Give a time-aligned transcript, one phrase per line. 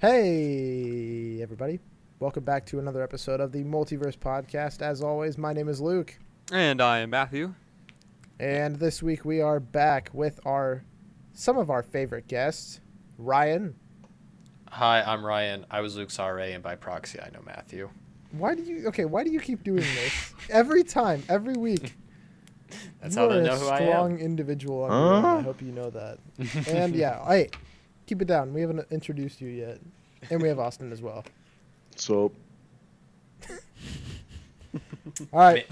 [0.00, 1.80] Hey, everybody.
[2.20, 4.80] Welcome back to another episode of the Multiverse Podcast.
[4.80, 6.16] As always, my name is Luke.
[6.52, 7.56] And I am Matthew.
[8.38, 10.84] And this week we are back with our
[11.32, 12.80] some of our favorite guests.
[13.18, 13.74] Ryan.
[14.68, 15.66] Hi, I'm Ryan.
[15.68, 17.90] I was Luke's RA, and by proxy, I know Matthew.
[18.30, 20.32] Why do you okay, why do you keep doing this?
[20.48, 21.94] every time, every week.
[23.02, 24.18] That's you how are they know a who I strong am.
[24.18, 24.84] individual.
[24.84, 25.24] on your own.
[25.24, 26.18] I hope you know that.
[26.68, 27.48] and yeah, hey,
[28.08, 28.52] keep it down.
[28.54, 29.78] We haven't introduced you yet.
[30.30, 31.24] And we have Austin as well.
[31.94, 32.32] So
[35.32, 35.66] All right.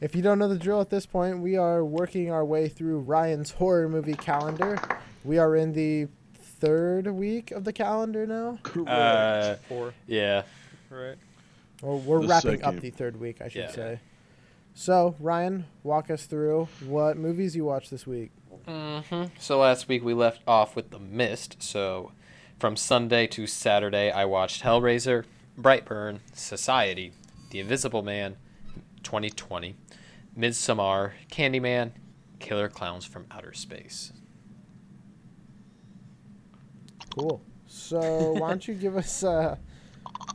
[0.00, 3.00] If you don't know the drill at this point, we are working our way through
[3.00, 4.78] Ryan's horror movie calendar.
[5.24, 8.58] We are in the third week of the calendar now.
[8.86, 9.94] Uh, Four.
[10.06, 10.42] yeah.
[10.90, 11.16] Right.
[11.82, 13.70] Or we're The wrapping up the third week, I should Yeah.
[13.72, 14.00] say.
[14.74, 18.30] So, Ryan, walk us through what movies you watched this week.
[18.66, 21.62] Hmm So last week we left off with The Mist.
[21.62, 22.12] So
[22.58, 25.24] from Sunday to Saturday, I watched Hellraiser,
[25.58, 27.12] Brightburn, Society,
[27.50, 28.36] The Invisible Man,
[29.02, 29.76] 2020,
[30.36, 31.92] Midsommar, Candyman,
[32.38, 34.12] Killer Clowns from Outer Space.
[37.14, 37.40] Cool.
[37.66, 39.56] So, why don't you give us uh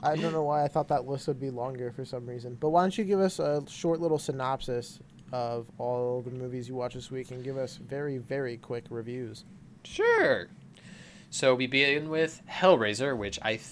[0.04, 2.58] I don't know why I thought that list would be longer for some reason.
[2.60, 5.00] But why don't you give us a short little synopsis
[5.32, 9.46] of all the movies you watch this week and give us very very quick reviews.
[9.84, 10.48] Sure.
[11.30, 13.64] So we begin with Hellraiser, which I th-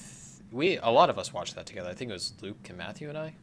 [0.52, 1.90] we a lot of us watched that together.
[1.90, 3.34] I think it was Luke and Matthew and I.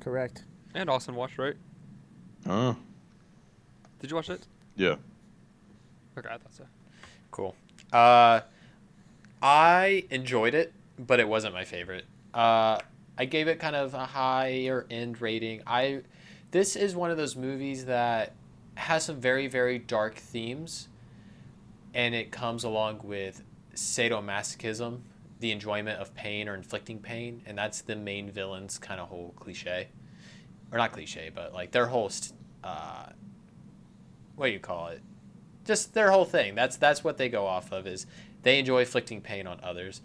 [0.00, 0.44] Correct.
[0.74, 1.56] And Austin watched, right?
[2.46, 2.74] Huh?
[4.00, 4.46] Did you watch it?
[4.76, 4.96] Yeah.
[6.16, 6.64] Okay, I thought so.
[7.30, 7.54] Cool.
[7.92, 8.40] Uh,
[9.42, 12.04] I enjoyed it, but it wasn't my favorite.
[12.32, 12.78] Uh,
[13.16, 15.62] I gave it kind of a higher end rating.
[15.66, 16.02] I
[16.50, 18.32] this is one of those movies that
[18.74, 20.88] has some very very dark themes,
[21.94, 23.42] and it comes along with
[23.74, 25.00] sadomasochism,
[25.40, 29.34] the enjoyment of pain or inflicting pain, and that's the main villain's kind of whole
[29.36, 29.88] cliche,
[30.72, 32.10] or not cliche, but like their whole,
[32.64, 33.06] uh,
[34.36, 35.00] what do you call it?
[35.68, 36.56] just their whole thing.
[36.56, 38.06] That's that's what they go off of is
[38.42, 40.00] they enjoy inflicting pain on others.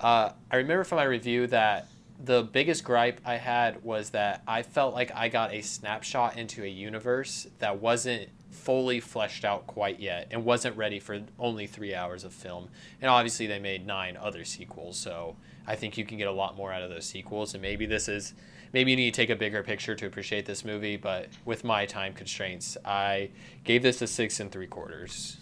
[0.00, 1.88] Uh, I remember from my review that
[2.24, 6.62] the biggest gripe I had was that I felt like I got a snapshot into
[6.62, 11.94] a universe that wasn't fully fleshed out quite yet and wasn't ready for only three
[11.94, 12.68] hours of film.
[13.00, 16.56] And obviously they made nine other sequels, so I think you can get a lot
[16.56, 17.54] more out of those sequels.
[17.54, 18.34] And maybe this is
[18.72, 20.96] maybe you need to take a bigger picture to appreciate this movie.
[20.96, 23.30] But with my time constraints, I
[23.64, 25.38] gave this a six and three quarters.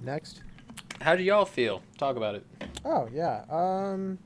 [0.00, 0.42] Next.
[1.00, 1.82] How do y'all feel?
[1.98, 2.44] Talk about it.
[2.84, 3.44] Oh yeah.
[3.48, 4.18] Um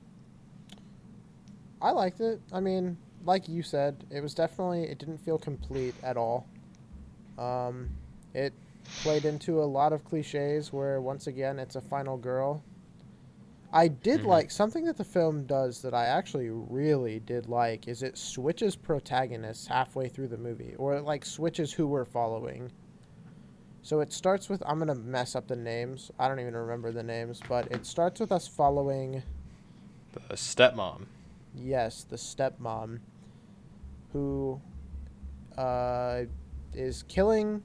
[1.82, 2.41] I liked it.
[2.53, 6.47] I mean, like you said, it was definitely it didn't feel complete at all.
[7.38, 7.91] Um
[8.34, 8.53] it
[9.03, 12.62] played into a lot of cliches where once again it's a final girl.
[13.72, 14.26] I did Mhm.
[14.26, 18.75] like something that the film does that I actually really did like is it switches
[18.75, 22.70] protagonists halfway through the movie or it like switches who we're following.
[23.82, 26.10] So it starts with I'm gonna mess up the names.
[26.18, 29.22] I don't even remember the names, but it starts with us following
[30.12, 31.06] The stepmom.
[31.54, 33.00] yes, the stepmom
[34.12, 34.60] who
[35.56, 36.22] uh,
[36.74, 37.62] is killing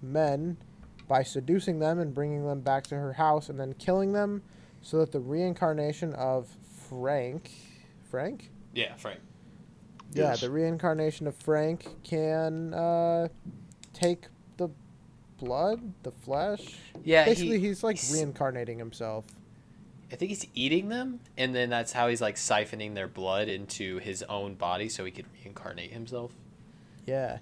[0.00, 0.56] men
[1.08, 4.42] by seducing them and bringing them back to her house and then killing them
[4.80, 6.48] so that the reincarnation of
[6.88, 7.50] Frank
[8.10, 8.50] Frank?
[8.74, 9.20] Yeah, Frank.
[10.14, 10.40] Yeah, Yes.
[10.40, 13.28] the reincarnation of Frank can uh,
[13.94, 14.26] take
[15.46, 16.76] blood, the flesh.
[17.04, 19.24] Yeah, Basically, he, he's like he's- reincarnating himself.
[20.10, 23.98] I think he's eating them, and then that's how he's like siphoning their blood into
[23.98, 26.32] his own body so he could reincarnate himself.
[27.06, 27.38] Yeah.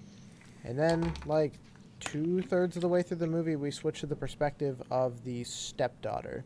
[0.63, 1.53] And then, like,
[1.99, 5.43] two thirds of the way through the movie, we switch to the perspective of the
[5.43, 6.45] stepdaughter.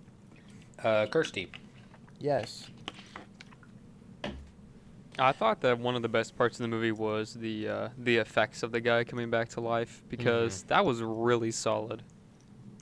[0.84, 1.52] Uh, Kirsty.
[2.20, 2.68] Yes.
[5.18, 8.18] I thought that one of the best parts of the movie was the uh, the
[8.18, 12.02] effects of the guy coming back to life because that was really solid.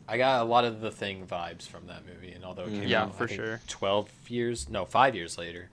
[0.07, 2.87] I got a lot of the thing vibes from that movie, and although it came
[2.89, 3.61] Yeah, out, I for think, sure.
[3.67, 5.69] twelve years, no, five years later,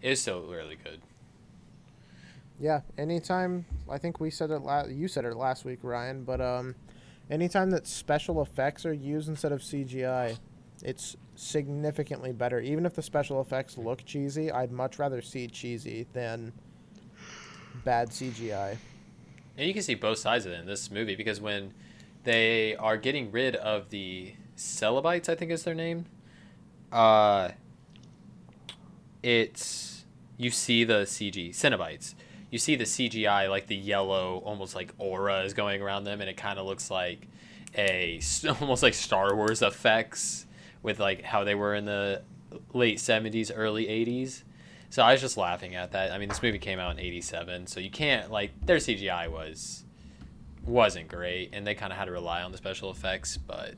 [0.00, 1.00] it is still really good.
[2.60, 2.80] Yeah.
[2.96, 6.76] Anytime, I think we said it, la- you said it last week, Ryan, but, um,
[7.28, 10.38] anytime that special effects are used instead of CGI,
[10.82, 12.60] it's significantly better.
[12.60, 16.52] Even if the special effects look cheesy, I'd much rather see cheesy than
[17.84, 18.76] bad CGI.
[19.56, 21.72] And you can see both sides of it in this movie because when
[22.24, 26.06] they are getting rid of the Cenobites, I think is their name,
[26.92, 27.50] uh,
[29.22, 30.04] it's
[30.36, 32.14] you see the CG Cenobites.
[32.50, 36.30] You see the CGI like the yellow, almost like aura is going around them, and
[36.30, 37.26] it kind of looks like
[37.76, 38.20] a
[38.60, 40.46] almost like Star Wars effects
[40.84, 42.22] with like how they were in the
[42.72, 44.44] late 70s, early 80s.
[44.90, 46.12] So I was just laughing at that.
[46.12, 49.84] I mean, this movie came out in 87, so you can't like their CGI was
[50.64, 53.74] wasn't great and they kind of had to rely on the special effects, but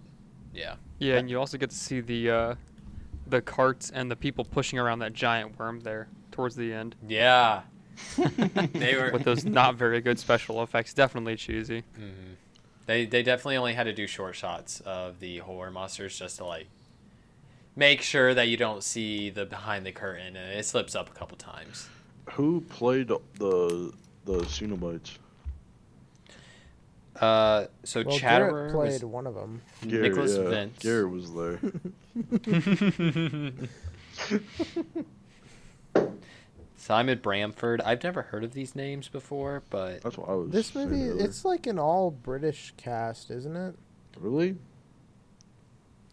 [0.52, 0.74] yeah.
[0.98, 2.54] Yeah, and you also get to see the uh,
[3.26, 6.96] the carts and the people pushing around that giant worm there towards the end.
[7.06, 7.62] Yeah.
[8.74, 11.82] they were With those not very good special effects, definitely cheesy.
[11.94, 12.34] Mm-hmm.
[12.86, 16.44] They they definitely only had to do short shots of the horror monsters just to
[16.44, 16.66] like
[17.76, 21.12] make sure that you don't see the behind the curtain and it slips up a
[21.12, 21.88] couple times.
[22.32, 23.92] Who played the
[24.24, 25.18] the Cenobites?
[27.20, 29.62] Uh, so Well, Chatterer Garrett played was one of them.
[29.86, 30.78] Garrett, Nicholas yeah, Vince.
[30.80, 31.58] Garrett was there.
[36.76, 37.80] Simon Bamford.
[37.80, 40.50] I've never heard of these names before, but That's what I was.
[40.50, 43.76] This movie, it's like an all British cast, isn't it?
[44.18, 44.56] really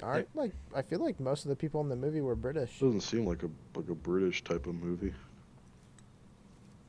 [0.04, 2.80] Aren't like I feel like most of the people in the movie were British.
[2.80, 5.14] doesn't seem like a like a British type of movie.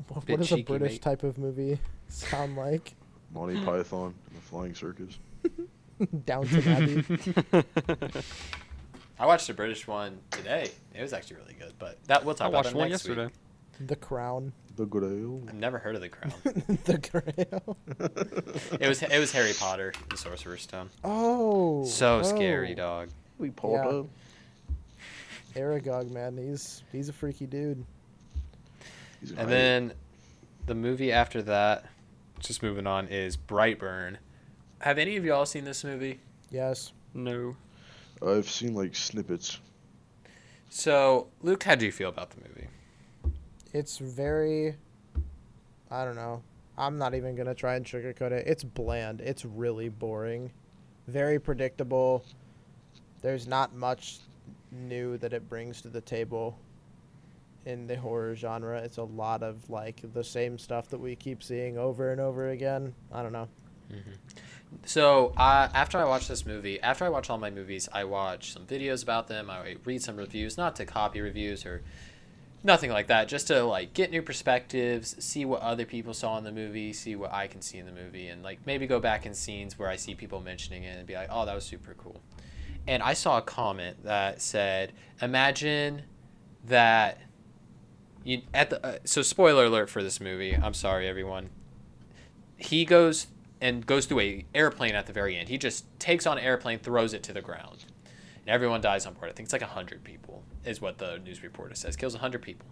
[0.09, 1.03] What Bit does a British mate.
[1.03, 1.79] type of movie
[2.09, 2.95] sound like?
[3.33, 5.19] Monty Python and the Flying Circus.
[6.27, 7.65] Downton Abbey.
[9.19, 10.71] I watched a British one today.
[10.93, 13.27] It was actually really good, but that we'll talk I about watched one yesterday.
[13.27, 13.87] Week.
[13.87, 14.53] The Crown.
[14.77, 15.43] The Grail.
[15.49, 16.33] I've never heard of the Crown.
[16.85, 17.77] the Grail.
[18.81, 20.91] it was it was Harry Potter, the Sorcerer's Stone.
[21.05, 21.85] Oh.
[21.85, 22.23] So oh.
[22.23, 22.77] scary, oh.
[22.77, 23.09] dog.
[23.39, 23.89] We pulled Yeah.
[23.89, 24.07] up.
[25.55, 27.85] Aragog, man, he's he's a freaky dude.
[29.21, 29.49] He's And hype.
[29.49, 29.93] then
[30.67, 31.85] the movie after that,
[32.41, 34.17] just moving on, is Brightburn.
[34.81, 36.19] Have any of y'all seen this movie?
[36.51, 36.93] Yes.
[37.15, 37.55] No.
[38.27, 39.59] I've seen like snippets.
[40.69, 42.67] So, Luke, how do you feel about the movie?
[43.75, 44.77] It's very
[45.91, 46.43] I don't know.
[46.79, 48.47] I'm not even gonna try and sugarcoat it.
[48.47, 49.21] It's bland.
[49.21, 50.51] It's really boring.
[51.07, 52.25] Very predictable.
[53.21, 54.21] There's not much
[54.71, 56.59] new that it brings to the table
[57.67, 58.79] in the horror genre.
[58.79, 62.51] It's a lot of like the same stuff that we keep seeing over and over
[62.51, 62.95] again.
[63.13, 63.49] I don't know.
[64.85, 68.53] So, uh, after I watch this movie, after I watch all my movies, I watch
[68.53, 69.49] some videos about them.
[69.49, 71.83] I read some reviews, not to copy reviews or
[72.65, 76.45] nothing like that, just to like get new perspectives, see what other people saw in
[76.45, 79.27] the movie, see what I can see in the movie, and like maybe go back
[79.27, 81.95] in scenes where I see people mentioning it and be like, "Oh, that was super
[81.95, 82.21] cool."
[82.87, 86.03] And I saw a comment that said, "Imagine
[86.67, 87.19] that
[88.25, 90.57] you at the uh, so spoiler alert for this movie.
[90.57, 91.51] I'm sorry, everyone.
[92.57, 93.27] He goes
[93.61, 95.49] and goes through a airplane at the very end.
[95.51, 97.85] He just takes on an airplane, throws it to the ground,
[98.41, 99.29] and everyone dies on board.
[99.31, 100.34] I think it's like hundred people
[100.65, 101.97] is what the news reporter says.
[101.97, 102.67] Kills hundred people.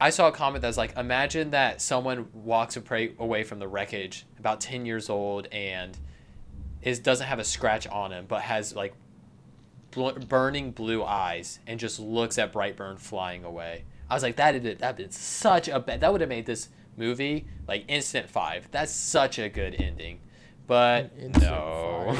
[0.00, 4.60] I saw a comment that's like, imagine that someone walks away from the wreckage, about
[4.60, 5.96] ten years old, and
[6.82, 8.94] is doesn't have a scratch on him, but has like
[9.90, 13.84] bl- burning blue eyes, and just looks at Brightburn flying away.
[14.08, 16.00] I was like, that did that such a bad.
[16.00, 18.68] That would have made this movie like instant five.
[18.70, 20.20] That's such a good ending,
[20.66, 22.16] but no.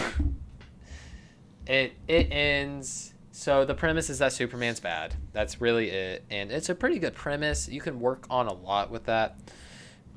[1.66, 3.14] it it ends.
[3.38, 5.14] So the premise is that Superman's bad.
[5.32, 7.68] That's really it, and it's a pretty good premise.
[7.68, 9.38] You can work on a lot with that,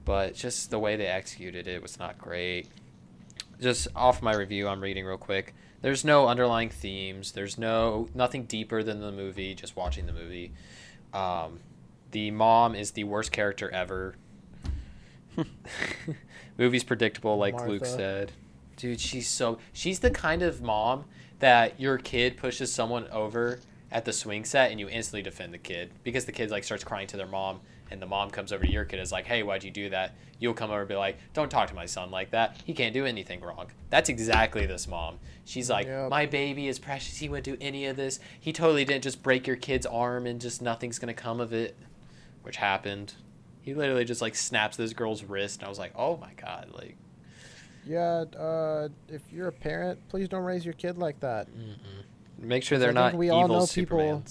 [0.04, 2.70] but just the way they executed it was not great.
[3.62, 5.54] Just off my review, I'm reading real quick.
[5.84, 7.34] There's no underlying themes.
[7.34, 9.54] There's no nothing deeper than the movie.
[9.54, 10.54] Just watching the movie.
[11.14, 11.60] Um,
[12.10, 14.16] the mom is the worst character ever.
[16.58, 18.32] Movie's predictable, like Luke said.
[18.78, 21.06] Dude, she's so she's the kind of mom
[21.42, 23.60] that your kid pushes someone over
[23.92, 26.84] at the swing set and you instantly defend the kid because the kid like starts
[26.84, 27.60] crying to their mom
[27.92, 29.90] and the mom comes over to your kid and is like, "Hey, why'd you do
[29.90, 32.62] that?" You'll come over and be like, "Don't talk to my son like that.
[32.64, 35.20] He can't do anything wrong." That's exactly this mom.
[35.44, 36.10] She's like, Yep.
[36.10, 37.18] "My baby is precious.
[37.18, 38.22] He wouldn't do any of this.
[38.40, 41.76] He totally didn't just break your kid's arm and just nothing's gonna come of it,"
[42.44, 43.16] which happened.
[43.62, 46.70] He literally just like snaps this girl's wrist, and I was like, "Oh my god!"
[46.74, 46.96] Like,
[47.86, 51.48] Yeah, uh, if you're a parent, please don't raise your kid like that.
[52.38, 54.24] make sure they're not we all evil know people-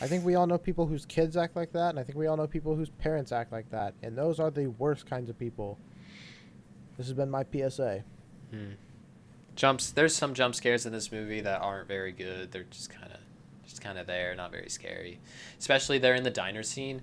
[0.00, 2.26] I think we all know people whose kids act like that, and I think we
[2.26, 5.38] all know people whose parents act like that, and those are the worst kinds of
[5.38, 5.78] people.
[6.96, 8.02] This has been my PSA.
[9.56, 13.12] jumps there's some jump scares in this movie that aren't very good they're just kind
[13.12, 13.18] of
[13.64, 15.18] just kind of there not very scary
[15.60, 17.00] especially they're in the diner scene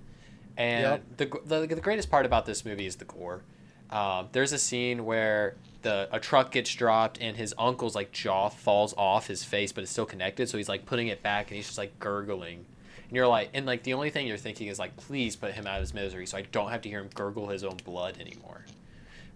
[0.58, 1.02] and Yep.
[1.46, 3.42] the, the the greatest part about this movie is the gore
[3.90, 8.48] um, there's a scene where the a truck gets dropped and his uncle's like jaw
[8.48, 11.56] falls off his face but it's still connected so he's like putting it back and
[11.56, 12.64] he's just like gurgling.
[13.08, 15.66] And you're like and like the only thing you're thinking is like please put him
[15.66, 18.18] out of his misery so i don't have to hear him gurgle his own blood
[18.18, 18.64] anymore.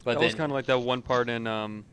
[0.04, 1.84] But that then was kind of like that one part in um,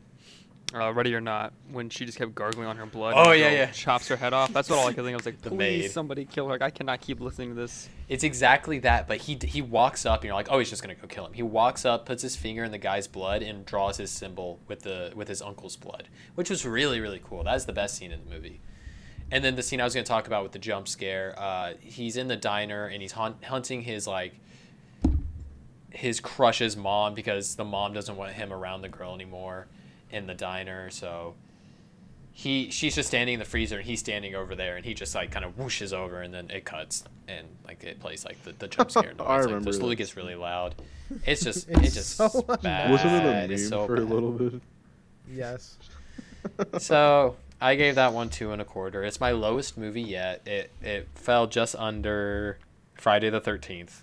[0.74, 3.14] uh, Ready or Not when she just kept gargling on her blood.
[3.16, 3.66] Oh, and yeah, yeah.
[3.66, 4.52] Chops her head off.
[4.52, 5.14] That's what all I could think.
[5.14, 5.90] I was like, please, maid.
[5.90, 6.62] somebody kill her.
[6.62, 7.88] I cannot keep listening to this.
[8.08, 10.94] It's exactly that, but he he walks up and you're like, oh, he's just gonna
[10.94, 11.32] go kill him.
[11.32, 14.80] He walks up, puts his finger in the guy's blood, and draws his symbol with
[14.80, 17.44] the with his uncle's blood, which was really really cool.
[17.44, 18.60] That's the best scene in the movie.
[19.30, 21.34] And then the scene I was gonna talk about with the jump scare.
[21.38, 24.34] Uh, he's in the diner and he's hunt, hunting his like
[25.90, 29.68] his crush's mom because the mom doesn't want him around the girl anymore
[30.14, 30.90] in the diner.
[30.90, 31.34] So
[32.32, 35.14] he she's just standing in the freezer and he's standing over there and he just
[35.14, 38.52] like kind of whooshes over and then it cuts and like it plays like the,
[38.58, 39.26] the jump scare noise.
[39.28, 39.98] I like, remember the slowly that.
[39.98, 40.74] gets really loud.
[41.26, 42.90] It's just It's it's just so bad.
[42.90, 44.10] Wasn't it a meme It's so for a bad.
[44.10, 44.60] little bit?
[45.30, 45.76] Yes.
[46.78, 49.02] So I gave that one two and a quarter.
[49.02, 50.42] It's my lowest movie yet.
[50.46, 52.58] It it fell just under
[52.94, 54.02] Friday the Thirteenth.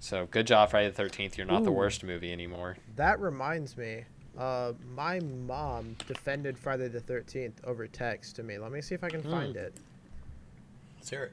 [0.00, 1.36] So good job, Friday the Thirteenth.
[1.36, 2.78] You're not the worst movie anymore.
[2.96, 4.04] That reminds me.
[4.38, 8.56] Uh, my mom defended Friday the 13th over text to me.
[8.56, 9.30] Let me see if I can Hmm.
[9.30, 9.74] find it.
[10.96, 11.32] Let's hear it.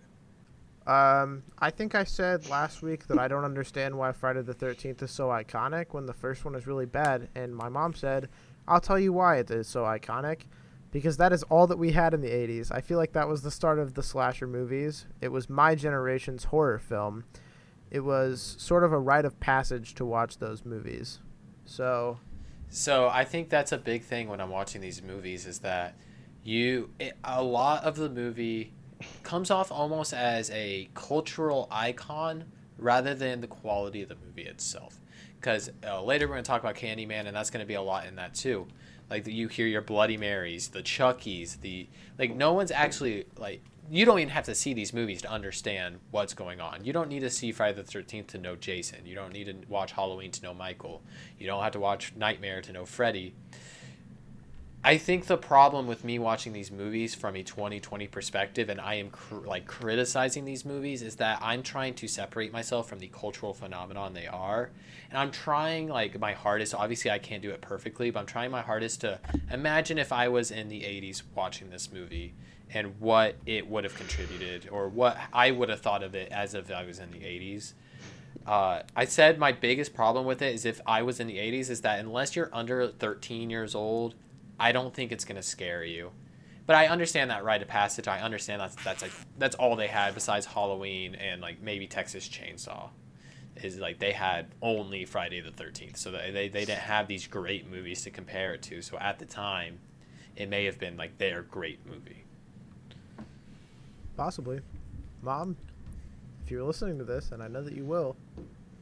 [0.90, 5.02] Um, I think I said last week that I don't understand why Friday the 13th
[5.04, 7.28] is so iconic when the first one is really bad.
[7.36, 8.30] And my mom said,
[8.68, 10.42] I'll tell you why it is so iconic.
[10.92, 12.72] Because that is all that we had in the 80s.
[12.72, 15.08] I feel like that was the start of the slasher movies.
[15.22, 17.26] It was my generation's horror film.
[17.92, 21.20] It was sort of a rite of passage to watch those movies.
[21.66, 22.20] So,
[22.76, 25.96] So I think that's a big thing when I'm watching these movies is that
[26.44, 28.74] you it, a lot of the movie
[29.24, 32.44] comes off almost as a cultural icon
[32.78, 35.00] rather than the quality of the movie itself.
[35.40, 37.82] Because uh, later we're going to talk about Candyman, and that's going to be a
[37.82, 38.68] lot in that too.
[39.10, 41.88] Like you hear your Bloody Marys, the Chuckies, the
[42.20, 42.36] like.
[42.36, 43.64] No one's actually like.
[43.90, 46.84] You don't even have to see these movies to understand what's going on.
[46.84, 49.06] You don't need to see Friday the Thirteenth to know Jason.
[49.06, 51.04] You don't need to watch Halloween to know Michael.
[51.38, 53.36] You don't have to watch Nightmare to know Freddy.
[54.84, 58.96] I think the problem with me watching these movies from a 2020 perspective, and I
[58.96, 63.08] am cr- like criticizing these movies, is that I'm trying to separate myself from the
[63.08, 64.70] cultural phenomenon they are,
[65.10, 66.76] and I'm trying like my hardest.
[66.76, 69.20] Obviously, I can't do it perfectly, but I'm trying my hardest to
[69.52, 72.36] imagine if I was in the 80s watching this movie
[72.74, 76.54] and what it would have contributed, or what I would have thought of it as
[76.54, 77.74] if I was in the 80s.
[78.46, 81.70] Uh, I said my biggest problem with it is if I was in the 80s,
[81.70, 84.16] is that unless you're under 13 years old,
[84.60, 86.12] I don't think it's gonna scare you.
[86.66, 88.08] But I understand that rite of passage.
[88.08, 92.28] I understand that's that's like that's all they had besides Halloween and like maybe Texas
[92.28, 92.90] Chainsaw.
[93.62, 97.26] Is like they had only Friday the Thirteenth, so they, they they didn't have these
[97.26, 98.82] great movies to compare it to.
[98.82, 99.80] So at the time,
[100.36, 102.25] it may have been like their great movie.
[104.16, 104.60] Possibly.
[105.22, 105.56] Mom,
[106.44, 108.16] if you're listening to this, and I know that you will,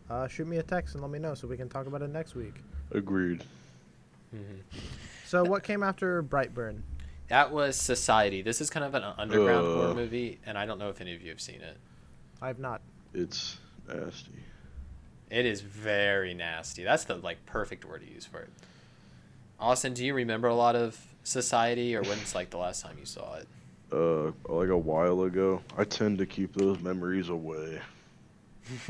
[0.10, 2.10] uh, shoot me a text and let me know so we can talk about it
[2.10, 2.56] next week.
[2.92, 3.44] Agreed.
[5.26, 6.82] So, what came after Brightburn?
[7.30, 8.42] That was Society.
[8.42, 9.94] This is kind of an underground horror Uh.
[9.94, 11.78] movie, and I don't know if any of you have seen it.
[12.42, 12.82] I have not.
[13.14, 14.32] It's nasty.
[15.30, 16.84] It is very nasty.
[16.84, 18.50] That's the like perfect word to use for it.
[19.60, 23.06] Austin, do you remember a lot of Society, or when's like the last time you
[23.06, 23.48] saw it?
[23.94, 25.62] Uh, like a while ago.
[25.78, 27.80] I tend to keep those memories away.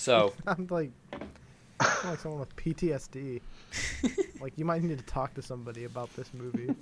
[0.00, 3.42] So I'm like, I'm like someone with PTSD.
[4.40, 6.74] like, you might need to talk to somebody about this movie.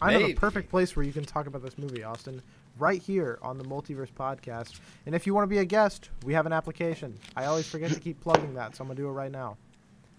[0.00, 2.42] I know the perfect place where you can talk about this movie, Austin.
[2.80, 4.80] Right here on the Multiverse Podcast.
[5.06, 7.16] And if you want to be a guest, we have an application.
[7.36, 9.56] I always forget to keep plugging that, so I'm going to do it right now.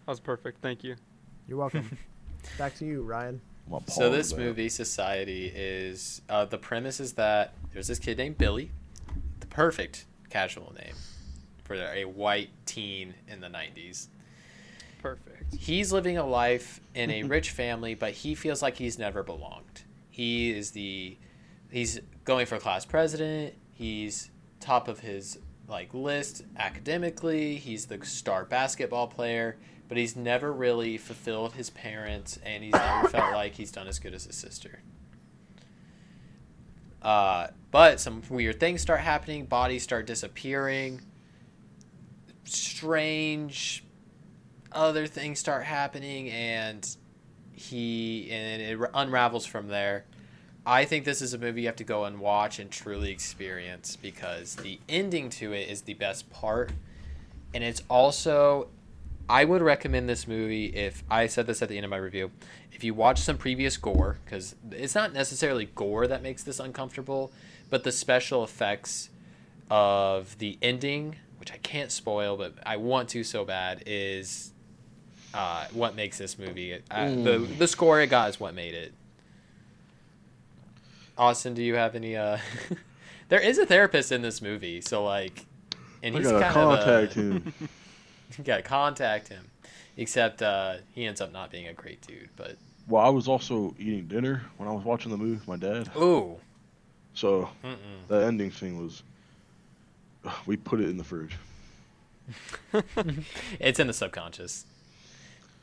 [0.06, 0.62] That was perfect.
[0.62, 0.96] Thank you.
[1.50, 1.98] You're welcome.
[2.58, 3.42] Back to you, Ryan.
[3.70, 4.40] My so this out.
[4.40, 8.72] movie Society is uh, the premise is that there's this kid named Billy,
[9.40, 10.96] the perfect casual name
[11.64, 14.08] for a white teen in the 90s.
[15.02, 15.54] Perfect.
[15.56, 19.84] He's living a life in a rich family, but he feels like he's never belonged.
[20.10, 21.18] He is the
[21.72, 23.54] he's going for class president.
[23.72, 24.30] He's
[24.60, 27.56] top of his like list academically.
[27.56, 29.58] He's the star basketball player,
[29.94, 34.00] but he's never really fulfilled his parents, and he's never felt like he's done as
[34.00, 34.80] good as his sister.
[37.00, 39.46] Uh, but some weird things start happening.
[39.46, 41.00] Bodies start disappearing.
[42.44, 43.84] Strange
[44.72, 46.98] other things start happening and
[47.52, 50.04] he and it unravels from there
[50.66, 53.96] i think this is a movie you have to go and watch and truly experience
[53.96, 56.72] because the ending to it is the best part
[57.54, 58.68] and it's also
[59.30, 62.32] i would recommend this movie if i said this at the end of my review
[62.72, 67.32] if you watch some previous gore because it's not necessarily gore that makes this uncomfortable
[67.70, 69.10] but the special effects
[69.70, 74.54] of the ending which i can't spoil but i want to so bad is
[75.34, 76.74] uh, what makes this movie.
[76.74, 77.24] Uh, Mm.
[77.24, 78.94] The the score it got is what made it.
[81.18, 82.16] Austin, do you have any?
[82.16, 82.38] Uh,
[83.30, 85.46] there is a therapist in this movie, so like,
[86.02, 86.44] and I he's kind
[86.80, 87.54] of a, him.
[88.38, 89.50] You gotta contact him,
[89.98, 92.30] except uh, he ends up not being a great dude.
[92.36, 95.58] But Well, I was also eating dinner when I was watching the movie with my
[95.58, 95.90] dad.
[95.96, 96.38] ooh,
[97.14, 98.08] So mm-mm.
[98.08, 99.04] the ending thing was,
[100.46, 101.38] we put it in the fridge.
[103.60, 104.66] it's in the subconscious.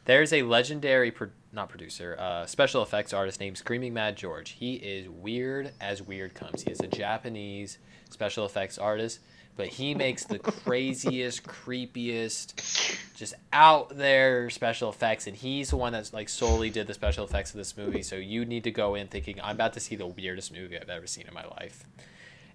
[0.05, 4.51] There's a legendary, pro- not producer, uh, special effects artist named Screaming Mad George.
[4.51, 6.63] He is weird as weird comes.
[6.63, 7.79] He is a Japanese
[8.11, 9.21] special effects artist,
[9.57, 15.93] but he makes the craziest, creepiest, just out there special effects, and he's the one
[15.93, 18.03] that's like solely did the special effects of this movie.
[18.03, 20.89] So you need to go in thinking, I'm about to see the weirdest movie I've
[20.89, 21.85] ever seen in my life.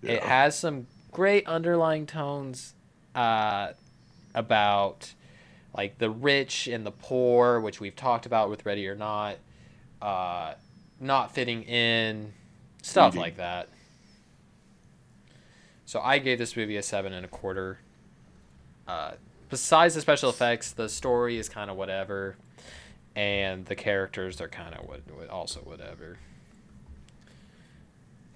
[0.02, 2.74] It has some great underlying tones
[3.16, 3.70] uh,
[4.34, 5.14] about
[5.76, 9.38] like the rich and the poor, which we've talked about with Ready or Not,
[10.02, 10.54] uh,
[11.00, 12.34] not fitting in,
[12.82, 13.22] stuff Eating.
[13.22, 13.70] like that.
[15.86, 17.80] So I gave this movie a seven and a quarter.
[18.88, 19.12] Uh,
[19.50, 22.36] besides the special effects, the story is kind of whatever,
[23.16, 26.18] and the characters are kind of what, what also whatever.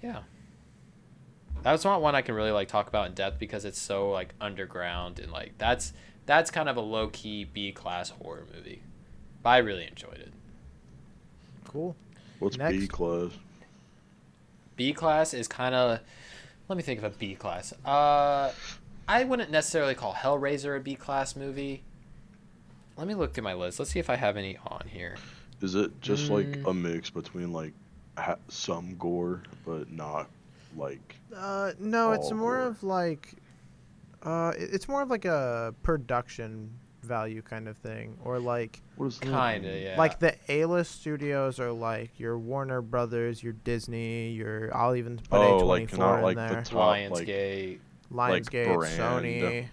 [0.02, 0.20] Yeah.
[1.62, 4.34] That's not one I can really like talk about in depth because it's so like
[4.40, 5.92] underground and like that's
[6.24, 8.82] that's kind of a low key B class horror movie.
[9.42, 10.32] But I really enjoyed it.
[11.66, 11.96] Cool.
[12.38, 13.32] What's B class?
[14.76, 16.00] B class is kind of
[16.70, 17.74] let me think of a B class.
[17.84, 18.52] Uh
[19.08, 21.82] I wouldn't necessarily call Hellraiser a B class movie.
[22.96, 23.80] Let me look through my list.
[23.80, 25.16] Let's see if I have any on here.
[25.60, 26.70] Is it just like Mm.
[26.70, 27.72] a mix between like
[28.16, 30.28] ha- some gore but not
[30.76, 32.66] like Uh, no, it's more gore.
[32.68, 33.34] of like,
[34.22, 36.70] uh, it's more of like a production
[37.10, 39.18] value kind of thing, or like, what is?
[39.18, 39.96] Kind of, yeah.
[39.98, 45.38] like the A-list studios are like your Warner Brothers, your Disney, your I'll even put
[45.38, 46.48] Oh, A24 like not in like there.
[46.62, 47.78] the top like Lionsgate.
[48.12, 48.98] Lionsgate, brand.
[49.00, 49.66] Sony,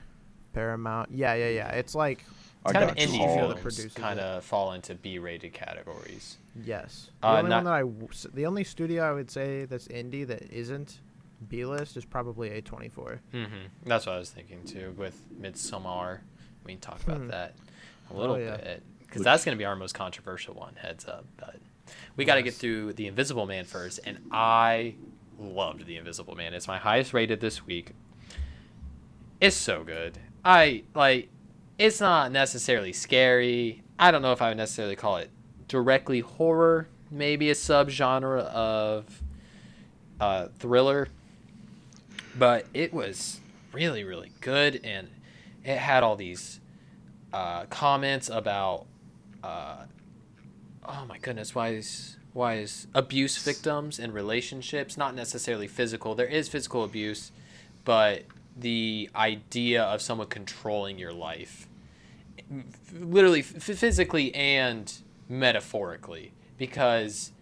[0.53, 1.09] Paramount.
[1.11, 1.69] Yeah, yeah, yeah.
[1.69, 2.25] It's like
[2.65, 3.07] I kind of got you.
[3.19, 6.37] indie All the films kind of fall into B rated categories.
[6.65, 7.11] yes.
[7.21, 9.65] The Uh, only not- one that I, w- s- the only studio I would say
[9.65, 10.99] that's indie that isn't
[11.49, 13.19] B-list is probably A24.
[13.31, 13.55] Mm-hmm.
[13.85, 14.93] That's what I was thinking too.
[14.97, 16.21] With Midsommar,
[16.67, 17.27] we can talk about Hmm.
[17.29, 17.55] that
[18.11, 18.57] a little Oh, yeah.
[18.57, 20.75] bit because that's going to be our most controversial one.
[20.75, 21.55] Heads up, but
[22.15, 24.95] we got to get through the Invisible Man first, and I
[25.39, 26.53] loved the Invisible Man.
[26.53, 27.93] It's my highest rated this week.
[29.39, 30.17] It's so good.
[30.43, 31.29] I like.
[31.77, 33.83] It's not necessarily scary.
[33.99, 35.29] I don't know if I would necessarily call it
[35.67, 36.87] directly horror.
[37.11, 39.21] Maybe a subgenre of
[40.19, 41.07] uh, thriller
[42.35, 43.39] but it was
[43.71, 45.07] really really good and
[45.67, 46.61] it had all these
[47.33, 48.85] uh, comments about
[49.43, 49.83] uh,
[50.85, 56.25] oh my goodness why is why is abuse victims and relationships not necessarily physical there
[56.27, 57.31] is physical abuse
[57.83, 58.23] but
[58.55, 61.67] the idea of someone controlling your life
[62.93, 67.33] literally physically and metaphorically because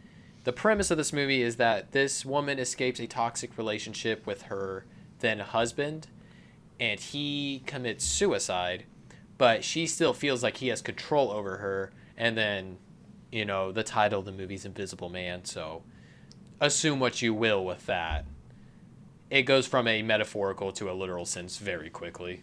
[0.46, 4.84] the premise of this movie is that this woman escapes a toxic relationship with her
[5.20, 6.08] then husband
[6.80, 8.86] and he commits suicide
[9.38, 12.78] but she still feels like he has control over her and then
[13.32, 15.84] you know the title of the movie is invisible man so
[16.60, 18.26] assume what you will with that
[19.30, 22.42] it goes from a metaphorical to a literal sense very quickly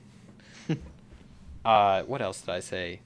[1.65, 3.01] uh, what else did i say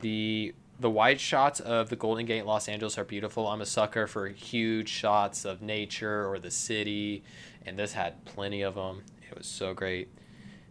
[0.00, 3.48] the the wide shots of the Golden Gate Los Angeles are beautiful.
[3.48, 7.24] I'm a sucker for huge shots of nature or the city,
[7.66, 9.02] and this had plenty of them.
[9.28, 10.08] It was so great.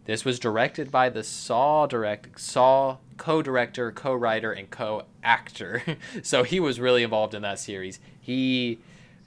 [0.08, 5.82] This was directed by the Saw direct Saw co-director, co-writer, and co-actor.
[6.22, 8.00] so he was really involved in that series.
[8.18, 8.78] He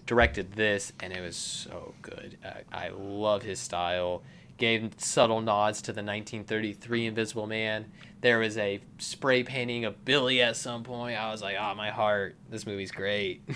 [0.08, 2.36] directed this, and it was so good.
[2.44, 4.24] I, I love his style.
[4.58, 7.86] Gave subtle nods to the 1933 Invisible Man.
[8.22, 11.16] There was a spray painting of Billy at some point.
[11.16, 12.36] I was like, oh, my heart.
[12.50, 13.48] This movie's great.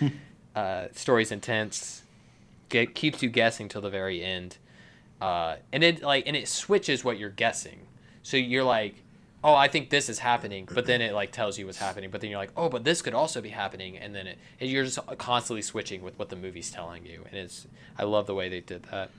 [0.56, 2.04] uh, story's intense.
[2.70, 4.56] Get, keeps you guessing till the very end.
[5.20, 7.80] Uh, and it like and it switches what you're guessing.
[8.22, 9.02] So you're like,
[9.42, 12.10] oh, I think this is happening, but then it like tells you what's happening.
[12.10, 14.70] But then you're like, oh, but this could also be happening, and then it and
[14.70, 17.66] you're just constantly switching with what the movie's telling you, and it's
[17.98, 19.10] I love the way they did that.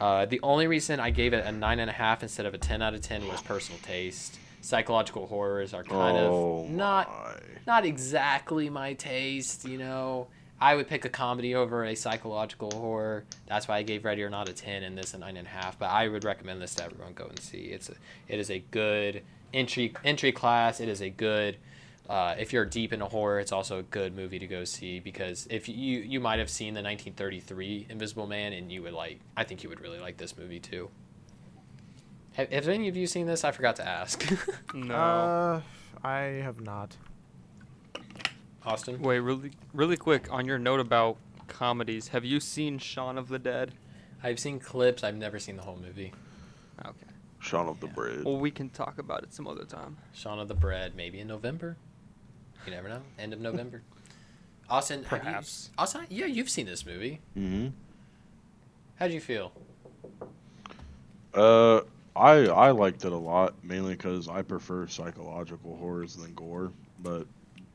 [0.00, 2.58] Uh, the only reason I gave it a nine and a half instead of a
[2.58, 4.38] ten out of ten was personal taste.
[4.60, 7.34] Psychological horrors are kind oh of not my.
[7.66, 10.28] not exactly my taste, you know.
[10.60, 13.24] I would pick a comedy over a psychological horror.
[13.46, 15.50] That's why I gave Ready or Not a ten and this a nine and a
[15.50, 15.78] half.
[15.78, 17.66] But I would recommend this to everyone go and see.
[17.66, 17.94] It's a,
[18.26, 19.22] it is a good
[19.54, 20.80] entry entry class.
[20.80, 21.56] It is a good.
[22.08, 25.46] Uh, if you're deep into horror, it's also a good movie to go see because
[25.50, 29.44] if you you might have seen the 1933 Invisible Man and you would like, I
[29.44, 30.88] think you would really like this movie too.
[32.32, 33.44] Have, have any of you seen this?
[33.44, 34.24] I forgot to ask.
[34.74, 34.94] No.
[34.94, 35.60] Uh,
[36.04, 36.96] I have not.
[38.68, 39.00] Austin.
[39.00, 42.08] Wait, really, really quick on your note about comedies.
[42.08, 43.72] Have you seen Shaun of the Dead?
[44.22, 45.02] I've seen clips.
[45.02, 46.12] I've never seen the whole movie.
[46.84, 47.06] Okay.
[47.40, 47.92] Shaun of the Yeah.
[47.94, 48.24] Bread.
[48.24, 49.96] Well, we can talk about it some other time.
[50.12, 51.76] Shaun of the Bread, maybe in November.
[52.66, 53.00] You never know.
[53.18, 53.82] End of November.
[54.70, 55.70] Austin, have you- Perhaps.
[55.78, 57.20] Austin, yeah, you've seen this movie.
[57.34, 57.68] hmm
[58.96, 59.52] How'd you feel?
[61.32, 61.82] Uh,
[62.16, 67.26] I I liked it a lot mainly because I prefer psychological horrors than gore, but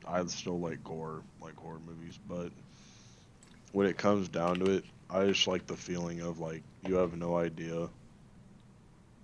[0.06, 2.20] I still like gore, like horror movies.
[2.28, 2.52] But
[3.72, 7.16] when it comes down to it, I just like the feeling of like you have
[7.18, 7.89] no idea,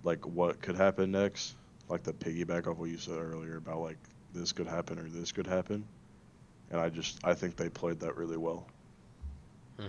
[0.02, 1.56] like what could happen next.
[1.88, 3.98] Like the piggyback off what you said earlier about like
[4.32, 5.88] this could happen or this could happen,
[6.70, 8.66] and I just I think they played that really well.
[9.78, 9.86] hmm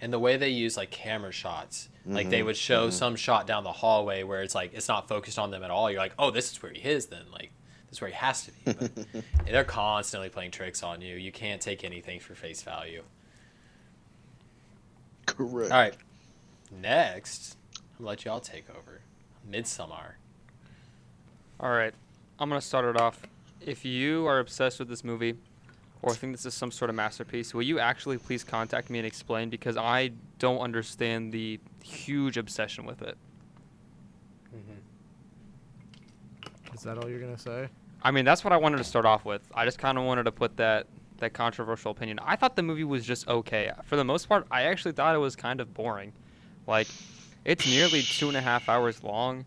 [0.00, 2.90] And the way they use like camera shots, like they Mhm, would show mhm.
[2.90, 5.90] some shot down the hallway where it's like it's not focused on them at all.
[5.90, 7.06] You're like, oh, this is where he is.
[7.06, 7.52] Then like
[7.92, 8.72] this is where he has to be.
[8.72, 8.90] But
[9.46, 11.16] they're constantly playing tricks on you.
[11.16, 13.02] You can't take anything for face value.
[15.26, 15.70] Correct.
[15.70, 15.94] All right,
[16.70, 19.02] next, I'm gonna let y'all take over.
[19.46, 20.12] Midsommar.
[21.60, 21.92] All right,
[22.38, 23.20] I'm gonna start it off.
[23.60, 25.34] If you are obsessed with this movie,
[26.00, 29.06] or think this is some sort of masterpiece, will you actually please contact me and
[29.06, 29.50] explain?
[29.50, 33.18] Because I don't understand the huge obsession with it.
[36.72, 37.68] Is that all you're gonna say?
[38.02, 39.42] I mean, that's what I wanted to start off with.
[39.54, 40.86] I just kind of wanted to put that
[41.18, 42.18] that controversial opinion.
[42.20, 43.70] I thought the movie was just okay.
[43.84, 46.12] For the most part, I actually thought it was kind of boring.
[46.66, 46.88] Like,
[47.44, 49.44] it's nearly two and a half hours long,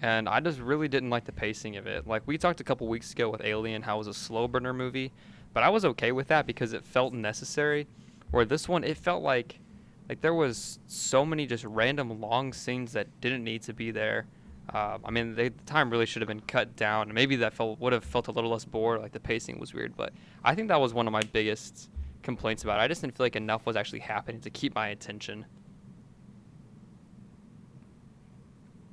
[0.00, 2.08] and I just really didn't like the pacing of it.
[2.08, 4.72] Like we talked a couple weeks ago with Alien, how it was a slow burner
[4.72, 5.12] movie,
[5.54, 7.86] but I was okay with that because it felt necessary.
[8.32, 9.60] Where this one, it felt like
[10.08, 14.26] like there was so many just random long scenes that didn't need to be there.
[14.72, 17.04] Uh, I mean, they, the time really should have been cut down.
[17.08, 19.00] and Maybe that felt would have felt a little less bored.
[19.00, 20.12] Like the pacing was weird, but
[20.44, 21.90] I think that was one of my biggest
[22.22, 22.82] complaints about it.
[22.82, 25.44] I just didn't feel like enough was actually happening to keep my attention.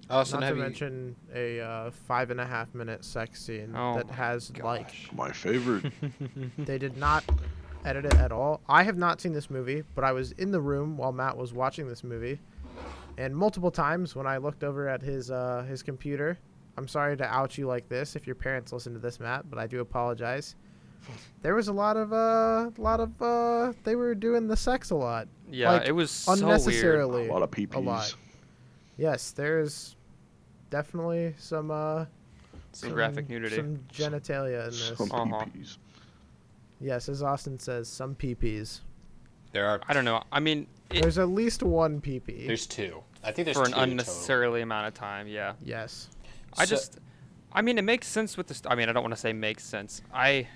[0.09, 0.63] Austin, Not to have you?
[0.63, 4.91] mention a uh, five and a half minute sex scene Oh that my has like
[5.13, 5.93] My favorite.
[6.57, 7.23] they did not
[7.85, 8.61] edit it at all.
[8.67, 11.53] I have not seen this movie, but I was in the room while Matt was
[11.53, 12.39] watching this movie,
[13.19, 16.39] and multiple times when I looked over at his uh, his computer.
[16.77, 19.59] I'm sorry to out you like this if your parents listen to this, Matt, but
[19.59, 20.55] I do apologize.
[21.41, 24.95] There was a lot of uh, lot of uh, they were doing the sex a
[24.95, 25.27] lot.
[25.49, 26.43] Yeah, Like, it was so weird.
[26.43, 27.27] unnecessarily.
[27.29, 28.13] a lot of a lot.
[28.97, 29.95] Yes, there's
[30.69, 32.05] definitely some uh
[32.73, 33.55] Some graphic nudity.
[33.55, 34.91] some genitalia in this.
[34.97, 35.45] Some Uh-huh.
[36.81, 38.81] Yes, as Austin says, some peepees.
[39.53, 39.79] There are.
[39.87, 40.21] I don't know.
[40.31, 42.45] I mean, it, There's at least one peepee.
[42.47, 43.03] There's two.
[43.23, 43.91] I think there's for two an total.
[43.91, 45.27] unnecessarily amount of time.
[45.27, 45.53] Yeah.
[45.63, 46.09] yes.
[46.57, 46.99] I So- just,
[47.51, 48.61] I mean, it makes sense with this.
[48.65, 50.01] I mean, I don't want to say makes sense.
[50.13, 50.47] I,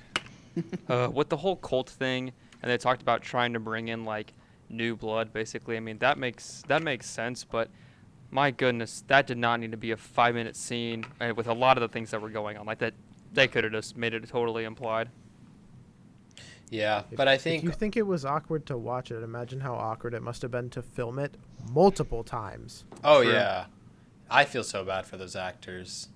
[0.90, 4.34] uh, with the whole cult thing, and they talked about trying to bring in like
[4.70, 5.76] new blood, basically.
[5.76, 7.70] I mean, that makes that makes sense, but
[8.32, 11.78] my goodness, that did not need to be a five-minute scene uh, with a lot
[11.78, 12.66] of the things that were going on.
[12.66, 12.94] Like that,
[13.34, 15.10] they could have just made it totally implied.
[16.74, 19.60] Yeah, If- but I if think you think it was awkward to watch it, imagine
[19.62, 21.36] how awkward it must have been to film it
[21.72, 22.84] multiple times.
[23.04, 23.32] Oh True.
[23.34, 23.66] yeah,
[24.30, 26.08] I feel so bad for those actors.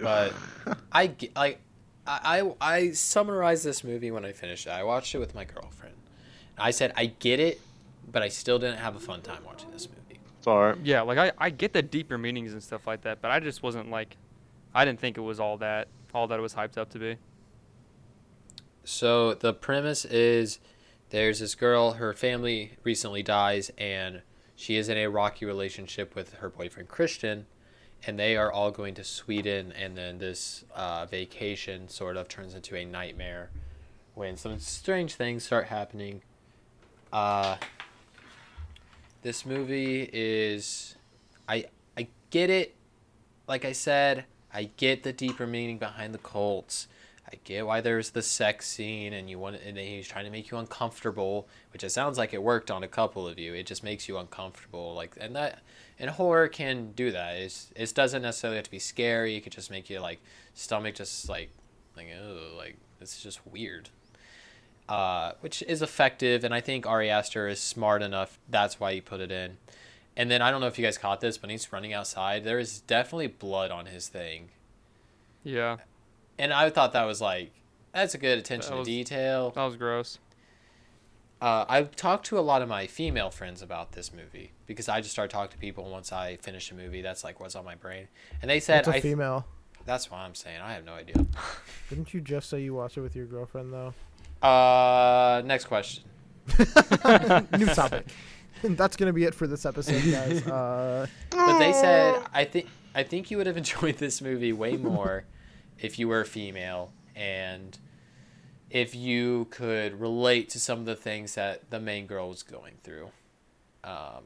[0.00, 0.32] But
[0.92, 1.60] I ge- like,
[2.06, 4.70] I, I I summarized this movie when I finished it.
[4.70, 5.94] I watched it with my girlfriend.
[6.58, 7.60] I said I get it,
[8.10, 10.20] but I still didn't have a fun time watching this movie.
[10.38, 10.76] it's all right.
[10.84, 13.62] Yeah, like I, I get the deeper meanings and stuff like that, but I just
[13.62, 14.16] wasn't like,
[14.74, 17.16] I didn't think it was all that, all that it was hyped up to be.
[18.86, 20.60] So the premise is
[21.10, 24.22] there's this girl, her family recently dies, and
[24.54, 27.46] she is in a rocky relationship with her boyfriend Christian,
[28.06, 32.54] and they are all going to Sweden, and then this uh, vacation sort of turns
[32.54, 33.50] into a nightmare
[34.14, 36.22] when some strange things start happening.
[37.12, 37.56] Uh,
[39.22, 40.94] this movie is,
[41.48, 41.66] I
[41.98, 42.76] I get it.
[43.48, 46.86] Like I said, I get the deeper meaning behind the cults.
[47.28, 50.50] I get why there's the sex scene and you want and he's trying to make
[50.50, 53.52] you uncomfortable, which it sounds like it worked on a couple of you.
[53.54, 55.60] It just makes you uncomfortable, like and that
[55.98, 57.36] and horror can do that.
[57.36, 59.34] It's it doesn't necessarily have to be scary.
[59.36, 60.20] It could just make you like
[60.54, 61.50] stomach just like
[61.96, 63.90] like oh like it's just weird.
[64.88, 68.38] Uh, which is effective, and I think Ari Aster is smart enough.
[68.48, 69.56] That's why he put it in.
[70.16, 72.44] and then I don't know if you guys caught this, but he's running outside.
[72.44, 74.50] There is definitely blood on his thing,
[75.42, 75.78] Yeah,
[76.38, 77.52] and I thought that was like
[77.92, 79.50] that's a good attention was- to detail.
[79.50, 80.18] that was gross.
[81.38, 85.00] Uh, I've talked to a lot of my female friends about this movie because I
[85.02, 87.02] just started talking to people once I finish a movie.
[87.02, 88.08] That's like what's on my brain,
[88.40, 89.00] and they said It's a I.
[89.00, 89.44] female.
[89.84, 90.60] that's what I'm saying.
[90.62, 91.26] I have no idea.
[91.90, 93.92] Didn't you just say you watched it with your girlfriend though?
[94.46, 96.04] Uh, next question.
[96.58, 98.06] New topic.
[98.62, 100.46] That's gonna be it for this episode, guys.
[100.46, 104.76] Uh, But they said I think I think you would have enjoyed this movie way
[104.78, 105.24] more
[105.78, 107.78] if you were a female and
[108.70, 112.74] if you could relate to some of the things that the main girl was going
[112.82, 113.10] through.
[113.84, 114.24] Um,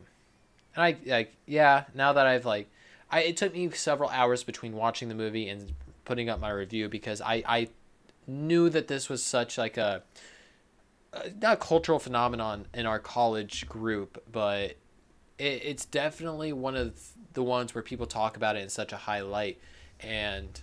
[0.74, 1.84] and I like yeah.
[1.94, 2.68] Now that I've like,
[3.10, 5.72] I it took me several hours between watching the movie and
[6.04, 7.68] putting up my review because I I
[8.26, 10.02] knew that this was such like a
[11.40, 14.76] not cultural phenomenon in our college group, but
[15.38, 17.00] it, it's definitely one of
[17.34, 19.60] the ones where people talk about it in such a high light.
[20.00, 20.60] And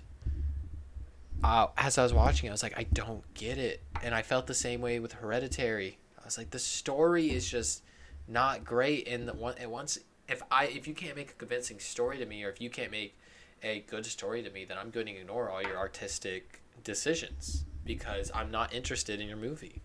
[1.44, 3.84] uh, as I was watching, it, I was like, I don't get it.
[4.04, 5.98] And I felt the same way with Hereditary.
[6.20, 7.84] I was like, the story is just
[8.28, 9.08] not great.
[9.08, 12.26] And the one, and once if I if you can't make a convincing story to
[12.26, 13.18] me, or if you can't make
[13.64, 18.32] a good story to me, then I'm going to ignore all your artistic decisions because
[18.36, 19.82] I'm not interested in your movie.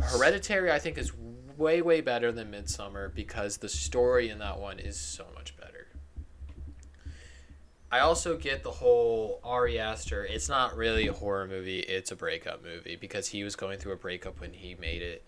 [0.00, 1.12] Hereditary, I think, is
[1.56, 5.79] way way better than Midsommar because the story in that one is so much better.
[7.92, 10.24] I also get the whole Ari Aster.
[10.24, 13.92] It's not really a horror movie; it's a breakup movie because he was going through
[13.92, 15.24] a breakup when he made it.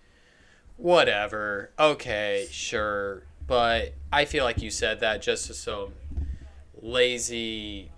[0.76, 1.70] Whatever.
[1.78, 5.94] Okay, sure, but I feel like you said that just to some
[6.80, 7.90] lazy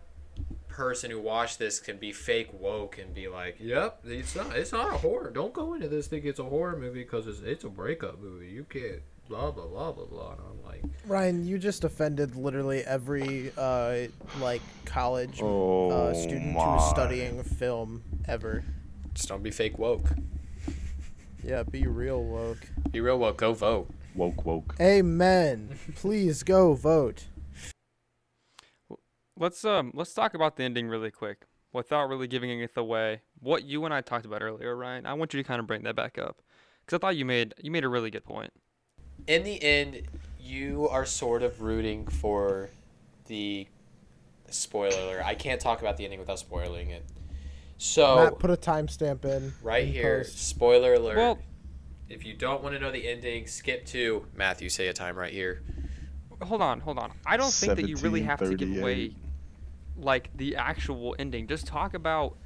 [0.74, 4.56] person who watched this can be fake woke and be like, "Yep, it's not.
[4.56, 5.30] It's not a horror.
[5.30, 8.48] Don't go into this thinking it's a horror movie because it's it's a breakup movie.
[8.48, 10.32] You can't." Blah blah blah blah blah.
[10.32, 14.08] And I'm like, Ryan, you just offended literally every uh,
[14.38, 16.60] like college Oh uh, student my.
[16.76, 18.62] who's studying film ever.
[19.14, 20.10] just don't be fake woke.
[21.42, 22.66] Yeah, be real woke.
[22.90, 23.38] Be real woke.
[23.38, 23.88] Go vote.
[24.14, 24.74] Woke, woke.
[24.80, 25.70] Amen.
[25.94, 27.24] Please go vote.
[29.38, 33.22] Let's um let's talk about the ending really quick without really giving anything away.
[33.40, 35.06] What you and I talked about earlier, Ryan.
[35.06, 36.40] I want you to kind of bring that back up
[36.84, 38.52] because I thought you made you made a really good point.
[39.26, 40.02] In the end,
[40.40, 42.70] you are sort of rooting for
[43.26, 43.66] the
[44.50, 45.22] spoiler alert.
[45.24, 47.04] I can't talk about the ending without spoiling it.
[47.76, 49.52] So Matt, put a timestamp in.
[49.62, 50.48] right in here, post.
[50.48, 51.16] spoiler alert.
[51.16, 51.38] Well-
[52.06, 54.68] if you don't want to know the ending, skip to Matthew.
[54.68, 55.62] Say a time right here.
[56.42, 57.12] Hold on, hold on.
[57.24, 59.23] I don't think that you really have to give away 1738.
[59.96, 61.46] Like the actual ending.
[61.46, 62.37] Just talk about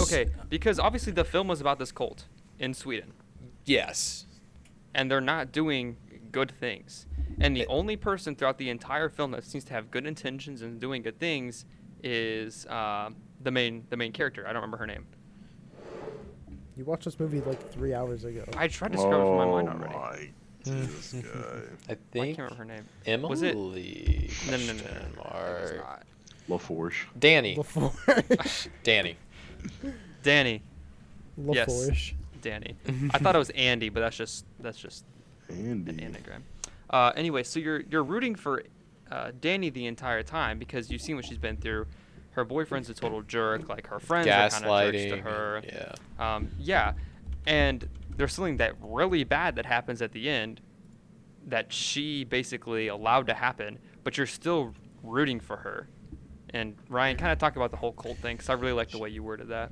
[0.00, 2.26] okay, because obviously the film was about this cult
[2.58, 3.12] in Sweden.
[3.64, 4.26] Yes.
[4.94, 5.96] and they're not doing
[6.32, 7.06] good things.
[7.40, 10.60] And the It- only person throughout the entire film that seems to have good intentions
[10.60, 11.64] and doing good things
[12.02, 13.08] is uh,
[13.40, 14.42] the main the main character.
[14.46, 15.06] I don't remember her name.
[16.76, 18.44] You watched this movie like three hours ago.
[18.56, 19.94] I tried to scrub it from my mind Oh already.
[19.94, 20.30] my
[20.64, 21.30] Jesus, guy.
[21.88, 22.84] I I think can't remember her name.
[23.06, 23.30] Emily.
[23.30, 23.82] Was it- No, no, no, no, no,
[24.52, 25.76] question no, no, it was mark.
[25.76, 26.02] not.
[26.48, 26.94] LaForge.
[27.18, 27.54] Danny.
[27.54, 27.92] Before
[28.82, 29.16] Danny.
[30.22, 30.62] Danny.
[31.36, 31.68] Yes.
[31.68, 32.14] LaForge.
[32.40, 32.76] Danny.
[33.12, 35.04] I thought it was Andy, but that's just that's just
[35.48, 36.44] an anagram.
[36.90, 38.64] Uh, anyway, so you're you're rooting for
[39.10, 41.86] uh, Danny the entire time because you've seen what she's been through.
[42.32, 43.68] Her boyfriend's a total jerk.
[43.68, 45.62] Like her friends are kind of jerks to her.
[45.66, 46.34] Yeah.
[46.34, 46.94] Um, yeah,
[47.46, 50.60] and there's something that really bad that happens at the end
[51.46, 55.88] that she basically allowed to happen, but you're still rooting for her.
[56.52, 58.98] And Ryan, kind of talk about the whole cult thing, because I really like the
[58.98, 59.70] way you worded that.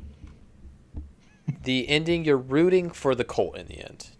[1.64, 4.10] the ending you're rooting for the cult in the end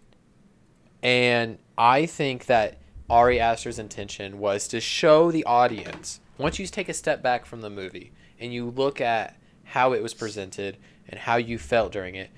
[1.01, 6.89] and i think that ari aster's intention was to show the audience once you take
[6.89, 11.19] a step back from the movie and you look at how it was presented and
[11.21, 12.29] how you felt during it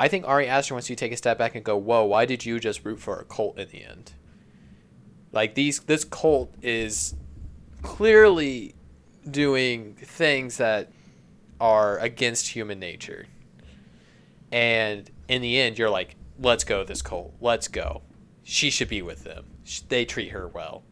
[0.00, 2.24] i think ari aster wants you to take a step back and go whoa why
[2.24, 4.12] did you just root for a cult in the end
[5.32, 7.14] like these this cult is
[7.82, 8.74] clearly
[9.28, 10.90] doing things that
[11.60, 13.26] are against human nature
[14.52, 17.34] and in the end, you're like, let's go, this cult.
[17.40, 18.02] Let's go.
[18.42, 19.46] She should be with them.
[19.88, 20.82] They treat her well.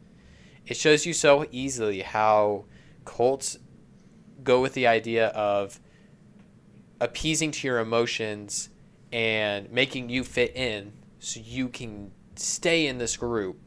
[0.67, 2.67] It shows you so easily how
[3.05, 3.59] cults
[4.45, 5.81] go with the idea of
[7.01, 8.69] appeasing to your emotions
[9.13, 13.59] and making you fit in so you can stay in this group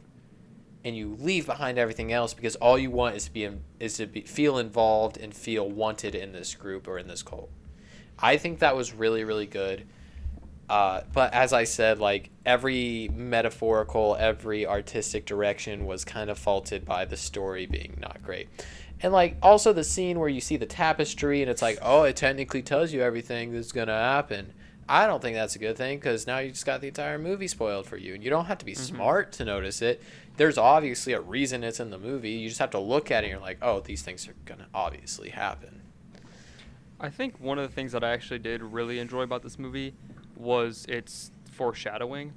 [0.84, 3.96] and you leave behind everything else because all you want is to be in, is
[3.98, 7.50] to be, feel involved and feel wanted in this group or in this cult.
[8.20, 9.86] I think that was really really good.
[10.70, 16.86] Uh, but as I said, like every metaphorical, every artistic direction was kind of faulted
[16.86, 18.48] by the story being not great.
[19.02, 22.16] And like also the scene where you see the tapestry and it's like, oh, it
[22.16, 24.54] technically tells you everything that's gonna happen.
[24.88, 27.48] I don't think that's a good thing because now you just got the entire movie
[27.48, 30.02] spoiled for you, and you don't have to be smart to notice it.
[30.38, 32.32] There's obviously a reason it's in the movie.
[32.32, 34.68] You just have to look at it and you're like, oh, these things are gonna
[34.74, 35.82] obviously happen.
[37.00, 39.94] I think one of the things that I actually did really enjoy about this movie
[40.36, 42.34] was its foreshadowing.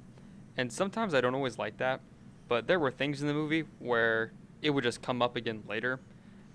[0.57, 2.01] And sometimes I don't always like that,
[2.47, 4.31] but there were things in the movie where
[4.61, 5.99] it would just come up again later.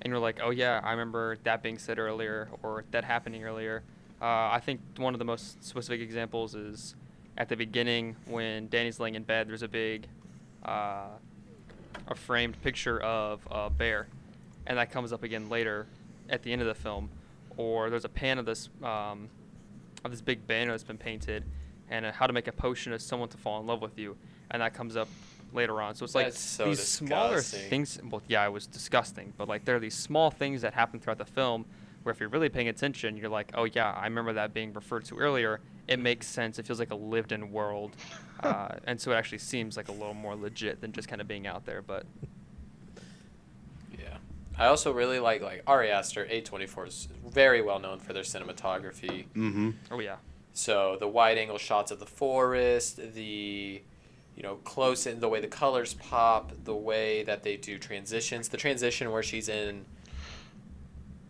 [0.03, 3.83] And you're like, oh, yeah, I remember that being said earlier or that happening earlier.
[4.21, 6.95] Uh, I think one of the most specific examples is
[7.37, 10.09] at the beginning when Danny's laying in bed, there's a big,
[10.65, 11.09] uh,
[12.09, 14.09] a framed picture of a bear.
[14.67, 15.87] And that comes up again later
[16.29, 17.11] at the end of the film
[17.61, 19.29] or there's a pan of this um,
[20.05, 21.45] of this big banner that's been painted,
[21.91, 24.17] and how to make a potion of someone to fall in love with you,
[24.51, 25.09] and that comes up
[25.53, 25.95] later on.
[25.95, 28.01] So it's like so these smaller things.
[28.03, 31.19] Well, yeah, it was disgusting, but like there are these small things that happen throughout
[31.19, 31.67] the film
[32.03, 35.05] where if you're really paying attention, you're like, oh yeah, I remember that being referred
[35.07, 35.61] to earlier.
[35.87, 36.59] It makes sense.
[36.59, 37.97] It feels like a lived-in world,
[38.43, 41.29] uh, and so it actually seems like a little more legit than just kind of
[41.29, 41.83] being out there.
[41.83, 42.07] But
[43.99, 44.17] Yeah.
[44.59, 49.27] I also really like like Ari Aster, A24 is very well known for their cinematography.
[49.35, 49.71] Mm-hmm.
[49.91, 50.17] oh yeah,
[50.53, 53.83] So the wide angle shots of the forest, the
[54.37, 58.49] you know close in the way the colors pop, the way that they do transitions,
[58.49, 59.85] the transition where she's in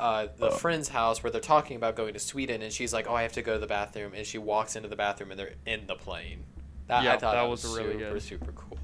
[0.00, 0.50] uh, the Uh.
[0.50, 3.32] friend's house where they're talking about going to Sweden, and she's like, "Oh, I have
[3.34, 5.94] to go to the bathroom," and she walks into the bathroom, and they're in the
[5.94, 6.44] plane.
[6.88, 8.22] That I Yeah, thought that that, was was, really super good.
[8.22, 8.78] super cool.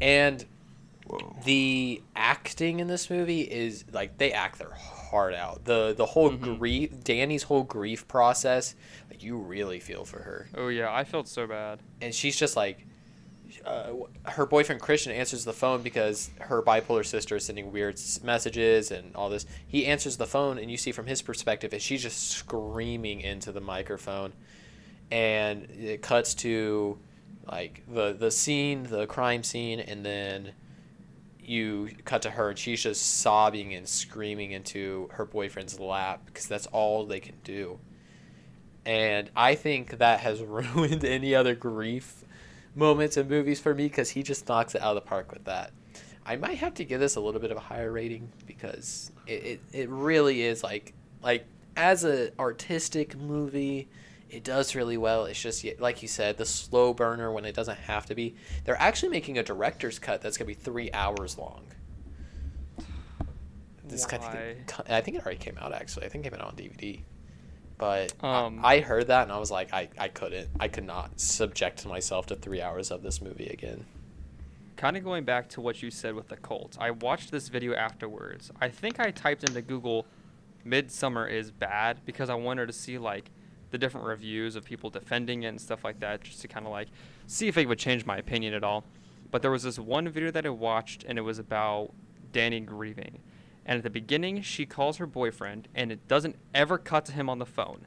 [0.00, 0.44] And
[1.06, 1.36] Whoa.
[1.44, 5.64] the acting in this movie is like they act their heart out.
[5.64, 6.58] The the whole Mhm.
[6.58, 8.74] grief, Danny's whole grief process,
[9.10, 11.80] like you really feel for her, oh yeah, I felt so bad.
[12.00, 12.86] and she's just like.
[13.64, 18.90] Uh, her boyfriend Christian answers the phone because her bipolar sister is sending weird messages
[18.90, 19.46] and all this.
[19.66, 23.52] He answers the phone, and you see from his perspective, is she's just screaming into
[23.52, 24.34] the microphone,
[25.10, 26.98] and it cuts to
[27.46, 30.52] like the the scene, the crime scene, and then
[31.46, 36.46] you cut to her and she's just sobbing and screaming into her boyfriend's lap because
[36.46, 37.78] that's all they can do.
[38.86, 42.23] And I think that has ruined any other grief
[42.74, 45.44] moments in movies for me because he just knocks it out of the park with
[45.44, 45.72] that.
[46.26, 49.44] I might have to give this a little bit of a higher rating because it,
[49.44, 53.88] it, it really is like like as an artistic movie
[54.30, 55.26] it does really well.
[55.26, 58.34] It's just like you said the slow burner when it doesn't have to be.
[58.64, 61.62] They're actually making a director's cut that's going to be three hours long.
[63.86, 66.06] This think, it, co- I think it already came out actually.
[66.06, 67.02] I think it came out on dvd
[67.78, 70.84] but I- Um, I, heard that and i was like I, I couldn't i could
[70.84, 73.84] not subject myself to three hours of this movie again
[74.76, 77.74] kind of going back to what you said with the cult, I watched this video
[77.74, 78.50] afterwards.
[78.60, 80.04] I think I typed into Google
[80.66, 83.30] Midsommar is bad because I wanted to see like
[83.70, 86.72] the different reviews of people defending it and stuff like that just to kind of
[86.72, 86.88] like
[87.26, 88.84] see if it would change my opinion at all.
[89.30, 91.92] But there was this one video that I watched and it was about
[92.32, 93.20] Danny grieving.
[93.66, 97.28] And at the beginning, she calls her boyfriend and it doesn't ever cut to him
[97.30, 97.86] on the phone.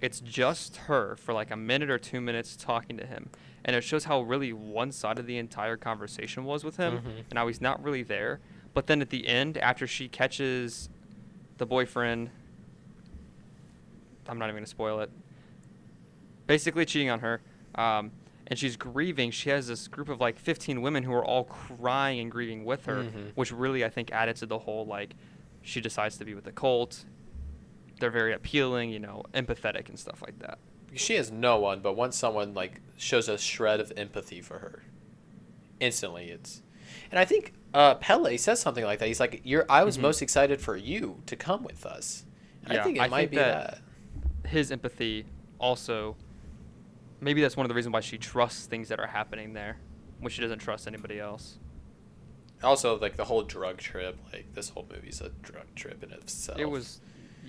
[0.00, 3.30] It's just her for like a minute or two minutes talking to him.
[3.64, 7.24] And it shows how really one sided the entire conversation was with him Mhm.
[7.30, 8.40] and how he's not really there.
[8.74, 10.90] But then at the end, after she catches
[11.58, 12.30] the boyfriend,
[14.28, 15.10] I'm not even going to spoil it,
[16.46, 17.40] basically cheating on her,
[17.76, 18.10] um,
[18.46, 22.20] and she's grieving, she has this group of like 15 women who are all crying
[22.20, 23.32] and grieving with her, Mhm.
[23.34, 25.14] which really, I think, added to the whole like
[25.62, 27.04] she decides to be with the cult.
[28.00, 30.58] They're very appealing, you know, empathetic and stuff like that.
[30.96, 34.84] she has no one but once someone like shows a shred of empathy for her
[35.80, 36.62] instantly it's
[37.10, 40.02] and i think uh Pelle says something like that he's like you're i was Mhm.
[40.02, 42.24] most excited for you to come with us
[42.68, 43.80] i think it I might think be that-
[44.42, 45.24] that, His empathy
[45.58, 46.16] also,
[47.24, 49.78] maybe that's one of the reasons why she trusts things that are happening there,
[50.20, 51.58] when she doesn't trust anybody else.
[52.62, 56.58] also like the whole drug trip like this whole movie's a drug trip in itself
[56.58, 57.00] It was,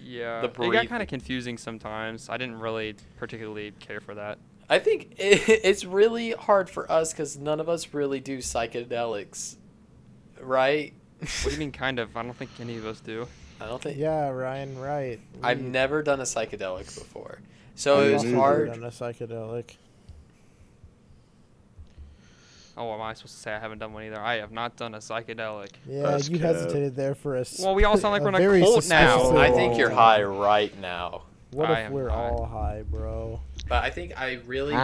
[0.03, 0.41] yeah.
[0.41, 2.29] The it got kind of confusing sometimes.
[2.29, 4.37] I didn't really particularly care for that.
[4.69, 9.55] i think it, it's really hard for us because none of us really do psychedelics
[10.41, 12.15] right What do you mean, kind of?
[12.17, 13.27] I don't think any of us do.
[13.61, 15.19] i don't think Yeah, Ryan, right.
[15.43, 17.39] i've never done a psychedelic before
[17.75, 19.75] so I've it was hard done a psychedelic.
[22.77, 24.19] Oh, am I supposed to say I haven't done one either?
[24.19, 25.69] I have not done a psychedelic.
[25.87, 26.55] Yeah, That's you cap.
[26.55, 27.41] hesitated there for a.
[27.41, 29.17] s- Well, we all sound like we're in a cult now.
[29.19, 32.17] suspicious i think you're high right now What I if we're not.
[32.17, 33.39] all high, bro?
[33.69, 34.75] But I think I really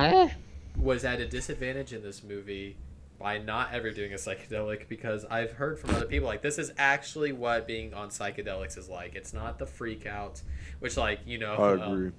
[0.77, 2.77] was at a disadvantage in this movie
[3.19, 6.71] by not ever doing a psychedelic because I've heard from other people like this is
[6.77, 9.15] actually what being on psychedelics is like.
[9.15, 10.41] It's not the freak out,
[10.79, 11.55] which like you know.
[11.55, 12.11] I um, agree.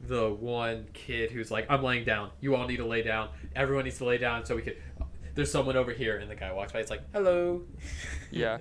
[0.00, 2.30] The one kid who's like, I'm laying down.
[2.40, 3.28] You all need to lay down.
[3.56, 4.76] Everyone needs to lay down so we could.
[5.34, 6.80] There's someone over here, and the guy walks by.
[6.80, 7.62] It's like, hello.
[8.30, 8.58] Yeah.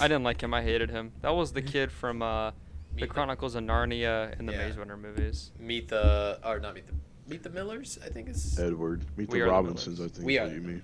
[0.00, 0.54] I didn't like him.
[0.54, 1.12] I hated him.
[1.22, 2.54] That was the kid from uh, the
[2.94, 4.68] Meet the- Chronicles of Narnia and the Yeah.
[4.68, 5.50] Maze Runner movies.
[5.58, 6.92] Meet the or not meet the
[7.26, 7.98] meet the Millers.
[8.04, 9.04] I think it's Edward.
[9.16, 10.82] Meet We the are the Robinsons, I think We are you mean.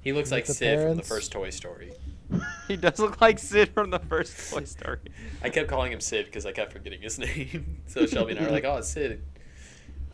[0.00, 1.92] He looks Meet like the Sid from the first Toy Story.
[2.68, 4.98] he does look like Sid from the first Toy Story.
[5.42, 7.82] I kept calling him Sid because I kept forgetting his name.
[7.86, 9.22] so Shelby and I were like, "Oh, it's Sid."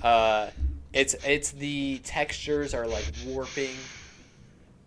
[0.02, 0.50] Uh,
[0.92, 3.74] it's it's the textures are like warping.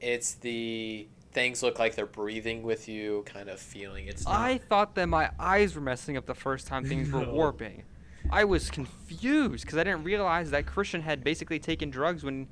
[0.01, 4.07] It's the things look like they're breathing with you, kind of feeling.
[4.07, 4.35] It's not.
[4.35, 7.83] I thought that my eyes were messing up the first time things were warping.
[8.31, 12.47] I was confused because I didn't realize that Christian had basically taken drugs when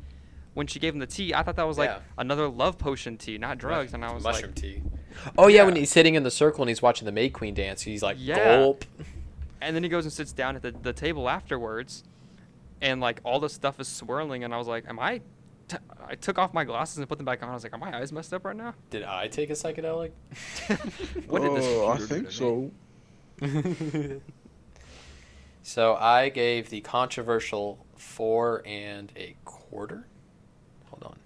[0.57, 1.35] when she gave him the tea.
[1.35, 1.99] I thought that was like Yeah.
[2.17, 3.93] another love potion tea, not drugs.
[3.93, 4.81] And I was mushroom like, tea.
[5.37, 7.83] Oh yeah, when he's sitting in the circle and he's watching the Maid Queen dance,
[7.83, 8.57] he's like Yeah.
[8.57, 8.83] gulp.
[9.61, 12.03] and then he goes and sits down at the, the table afterwards,
[12.81, 15.21] and like all the stuff is swirling, and I was like, am I?
[15.67, 15.77] T-
[16.07, 17.49] I took off my glasses and put them back on.
[17.49, 18.73] I was like, are my eyes messed up right now?
[18.89, 20.11] Did I take a psychedelic?
[21.27, 22.71] What did this Oh, I think so.
[25.61, 30.07] so I gave the controversial four and a quarter.
[30.89, 31.17] Hold on.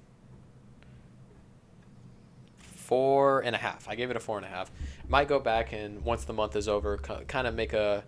[2.96, 3.88] Four and a half.
[3.88, 4.70] I gave it a four and a half.
[5.08, 8.04] Might go back and once the month is over, kind of make a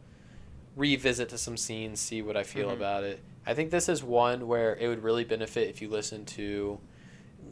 [0.75, 2.73] revisit to some scenes, see what I feel Mhm.
[2.73, 3.21] about it.
[3.45, 6.81] I think this is one where it would really benefit if you listen to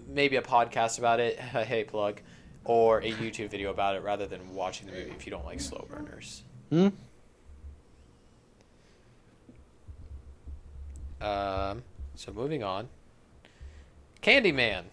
[0.09, 1.39] maybe a podcast about it.
[1.39, 2.19] hey, plug.
[2.65, 5.61] Or a YouTube video about it rather than watching the movie if you don't like
[5.61, 6.43] slow burners.
[6.69, 6.89] Hmm?
[11.21, 11.83] Um,
[12.15, 12.89] so moving on.
[14.21, 14.83] Candyman.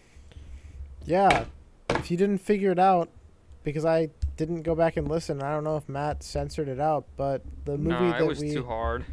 [1.05, 1.47] Yeah.
[1.91, 3.09] If you didn't figure it out,
[3.64, 7.07] because I didn't go back and listen, I don't know if Matt censored it out,
[7.16, 8.53] but the movie No, that it was we.
[8.53, 9.05] too hard.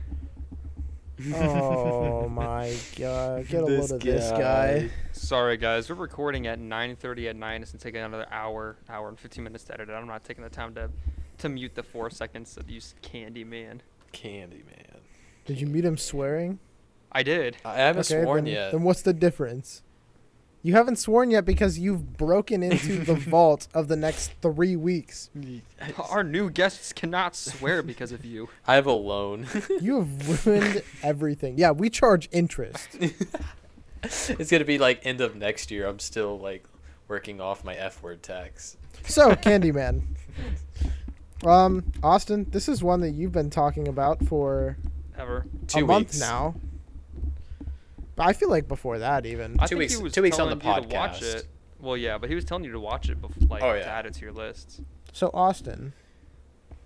[1.33, 3.47] Oh my god!
[3.47, 4.37] Get a This load of this guy.
[4.81, 4.89] guy.
[5.13, 7.61] Sorry guys, we're recording at 9:30 at night.
[7.61, 9.93] It's gonna take another hour, hour and 15 minutes to edit it.
[9.93, 10.89] I'm not taking the time to
[11.37, 13.79] to mute the four seconds of use Candyman.
[14.13, 14.99] Candyman.
[15.45, 16.59] Did you meet him swearing?
[17.13, 17.55] I did.
[17.63, 18.71] I haven't Okay, sworn then, yet.
[18.73, 19.83] Then what's the difference?
[20.65, 25.29] You haven't sworn yet because you've broken into the vault of the next three weeks.
[26.09, 28.49] Our new guests cannot swear because of you.
[28.65, 29.45] I have a loan.
[29.79, 31.59] You have ruined everything.
[31.59, 32.89] Yeah, we charge interest.
[34.03, 35.85] it's gonna be like end of next year.
[35.85, 36.65] I'm still like
[37.07, 38.75] working off my F word tax.
[39.03, 40.01] So, Candyman.
[41.45, 44.77] Um, Austin, this is one that you've been talking about for
[45.15, 45.45] Ever.
[45.67, 46.19] Two a month weeks.
[46.19, 46.55] now.
[48.15, 49.57] But I feel like before that even.
[49.59, 51.35] I Two think weeks- he was two weeks on the telling you watch podcast.
[51.35, 51.47] it.
[51.79, 54.05] Well, yeah, but he was telling you to watch it before, like Oh, to add
[54.05, 54.81] it to your list.
[55.11, 55.93] So, Austin,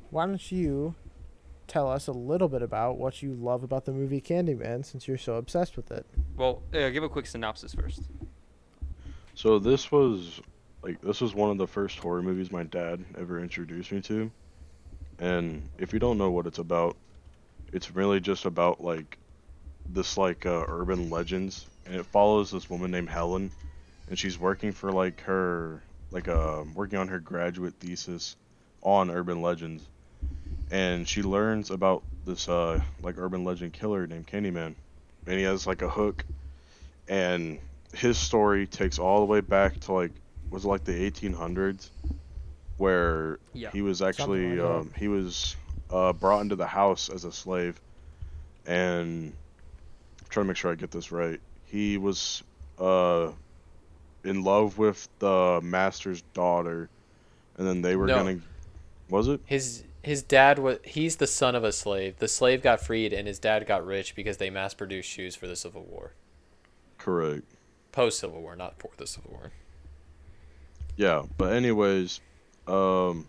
[0.10, 0.96] why don't you
[1.68, 5.18] tell us a little bit about what you love about the movie Candyman since you're
[5.20, 6.06] so obsessed with it?
[6.36, 8.02] Well, uh, give a quick synopsis first.
[9.36, 10.42] So this was
[10.82, 14.32] like this was one of the first horror movies my dad ever introduced me to.
[15.20, 16.98] And if you don't know what it's about,
[17.72, 19.18] it's really just about like
[19.94, 23.52] this like uh, urban legends and it follows this woman named Helen
[24.08, 28.36] and she's working for like her like uh working on her graduate thesis
[28.82, 29.84] on urban legends.
[30.72, 34.76] And she learns about this uh like urban legend killer named Candyman
[35.28, 36.26] and he has like a hook.
[37.08, 37.60] And
[37.94, 40.12] his story takes all the way back to like
[40.52, 41.90] was it like the 1800s
[42.78, 43.72] where Yeah.
[43.72, 45.56] he was actually like um, he was
[45.90, 47.80] uh, brought into the house as a slave.
[48.66, 49.34] And
[50.30, 52.44] trying to make sure I get this right he was
[52.80, 53.32] uh,
[54.24, 56.90] in love with the master's daughter
[57.58, 58.16] and then they were No.
[58.16, 58.40] gonna
[59.10, 62.20] was it His his dad was he's the son of a slave.
[62.20, 65.46] The slave got freed and his dad got rich because they mass produced shoes for
[65.46, 66.14] the Civil War.
[66.98, 67.44] correct
[67.92, 69.52] Post Civil War, not for the Civil War.
[70.96, 72.22] Yeah, but anyways,
[72.68, 73.28] um,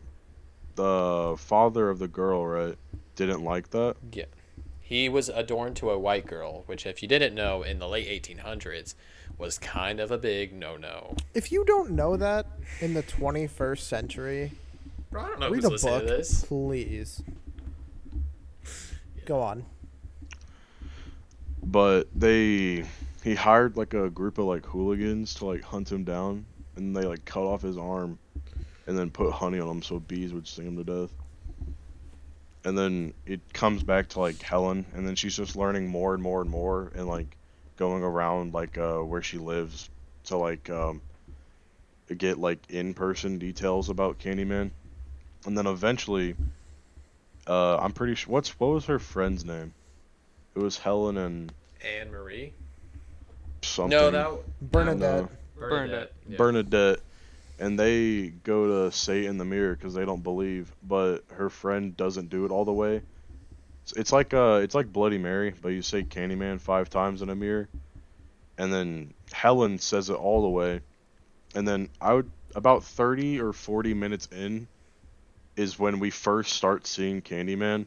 [0.76, 2.76] the father of the girl, right,
[3.16, 3.96] didn't like that.
[4.12, 4.24] Yeah.
[4.90, 8.08] He was adorned to a white girl, which if you didn't know in the late
[8.08, 8.96] 1800s
[9.38, 11.14] was kind of a big no-no.
[11.32, 12.46] If you don't know that
[12.80, 14.50] in the 21st century,
[15.12, 16.44] Bro, I don't know read who's a book, to this.
[16.44, 17.22] please.
[19.26, 19.64] Go on.
[21.62, 22.84] But they,
[23.22, 27.02] he hired like a group of like hooligans to like hunt him down, and they
[27.02, 28.18] like cut off his arm,
[28.88, 31.14] and then put honey on him so bees would sting him to death.
[32.64, 36.22] And then it comes back to like Helen, and then she's just learning more and
[36.22, 37.36] more and more, and like
[37.76, 39.88] going around like uh, where she lives
[40.24, 41.00] to like um,
[42.16, 44.70] get like in-person details about Candyman,
[45.46, 46.34] and then eventually,
[47.46, 49.72] uh, I'm pretty sure what's what was her friend's name?
[50.54, 51.52] It was Helen and
[51.82, 52.52] Anne Marie.
[53.62, 53.96] something.
[53.96, 55.28] No, that Bernadette.
[55.56, 56.12] Bernadette.
[56.28, 56.36] Yeah.
[56.36, 57.00] Bernadette,
[57.60, 61.50] and they go to say it in the mirror because they don't believe, but her
[61.50, 62.96] friend doesn't do it all the way.
[62.96, 67.30] It's- It's like uh, it's like Bloody Mary, but you say Candyman five times in
[67.30, 67.68] a mirror,
[68.58, 70.82] and then Helen says it all the way,
[71.54, 74.68] and then I would about thirty or forty minutes in,
[75.56, 77.86] is when we first start seeing Candyman,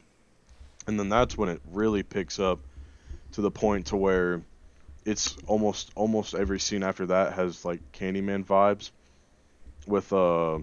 [0.87, 2.59] and then that's when it really picks up,
[3.33, 4.41] to the point to where
[5.05, 8.91] it's almost almost every scene after that has like Candyman vibes
[9.87, 10.59] with uh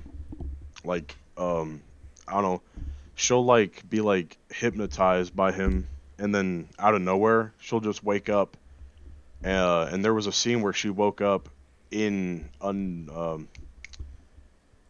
[0.85, 1.81] like um
[2.29, 2.63] I don't know
[3.15, 5.87] she'll like be like hypnotized by him
[6.19, 8.57] and then out of nowhere she'll just wake up
[9.45, 11.49] uh, and there was a scene where she woke up
[11.91, 13.49] in un um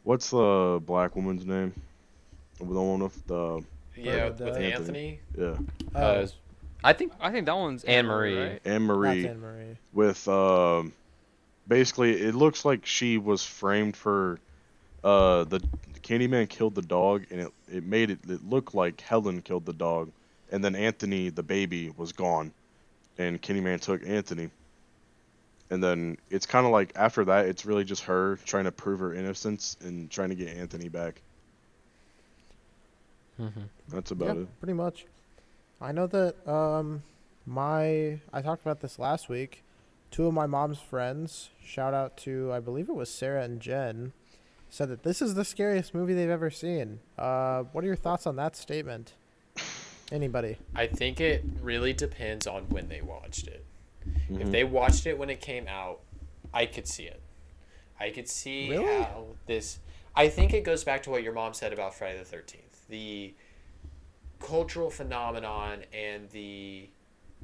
[0.02, 1.72] what's the black woman's name
[2.58, 3.62] the one with the
[3.96, 4.72] Yeah, with Bernadette.
[4.80, 5.20] Anthony.
[5.38, 5.56] yeah
[5.94, 6.26] Oh, Uh,
[6.84, 8.38] I think I think that one's Anne Marie.
[8.38, 8.60] right?
[8.64, 9.76] Anne Marie That's Anne Marie.
[9.92, 10.92] with um
[11.70, 14.38] basically it looks like she was framed for
[15.04, 15.60] uh the
[16.02, 19.72] Candyman killed the dog and it, it made it, it look like Helen killed the
[19.72, 20.10] dog
[20.50, 22.52] and then Anthony the baby was gone
[23.16, 24.50] and Candyman took Anthony
[25.70, 28.98] and then it's kind of like after that it's really just her trying to prove
[28.98, 31.22] her innocence and trying to get Anthony back
[33.88, 35.06] that's about yeah, it pretty much.
[35.80, 37.02] I know that um,
[37.46, 39.62] my I talked about this last week.
[40.10, 44.12] Two of my mom's friends, shout out to I believe it was Sarah and Jen,
[44.68, 47.00] said that this is the scariest movie they've ever seen.
[47.16, 49.14] Uh, what are your thoughts on that statement?
[50.10, 50.56] Anybody?
[50.74, 53.64] I think it really depends on when they watched it.
[54.28, 54.50] If Mhm.
[54.50, 56.00] they watched it when it came out,
[56.52, 57.20] I could see it.
[58.00, 59.02] I could see Really?
[59.02, 59.78] how this.
[60.16, 62.88] I think it goes back to what your mom said about Friday the Thirteenth.
[62.88, 63.34] The
[64.40, 66.88] cultural phenomenon and the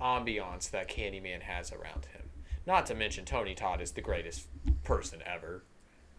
[0.00, 2.25] ambiance that Candyman has around him.
[2.66, 4.46] Not to mention Tony Todd is the greatest
[4.82, 5.62] person ever.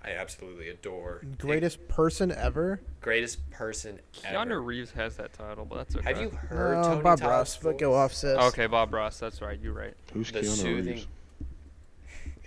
[0.03, 1.23] I absolutely adore.
[1.37, 2.79] Greatest person ever?
[3.01, 4.37] greatest person ever.
[4.45, 6.05] Keanu Reeves has that title, but that's okay.
[6.13, 7.97] Have you heard No, Tony Bob Todd's Ross, but go voice?
[7.97, 8.37] off, sis.
[8.37, 9.19] Okay, Bob Ross.
[9.19, 9.59] That's right.
[9.61, 9.93] You're right.
[10.13, 10.93] who's the Keanu soothing.
[10.93, 11.07] Reeves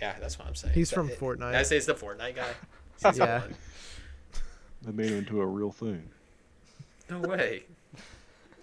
[0.00, 0.74] Yeah, that's what I'm saying.
[0.74, 1.54] He's So from it- Fortnite.
[1.54, 2.48] I say it's the Fortnite guy.
[3.04, 3.42] He's Yeah.
[4.82, 6.08] they made him into a real thing
[7.10, 7.64] No way.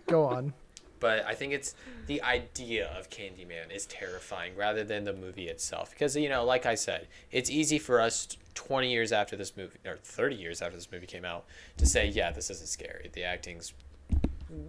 [0.08, 0.54] Go on.
[1.00, 1.76] But I think it's
[2.08, 5.92] the idea of Candyman is terrifying rather than the movie itself.
[5.92, 9.78] Because, you know, like I said, it's easy for us 20 years after this movie,
[9.86, 11.46] or 30 years after this movie came out,
[11.78, 13.10] to say, yeah, this isn't scary.
[13.14, 13.74] The acting's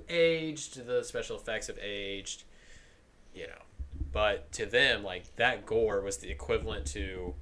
[0.09, 2.45] aged, the special effects have aged,
[3.35, 3.62] you know.
[4.12, 7.35] But to them, like, that gore was the equivalent to,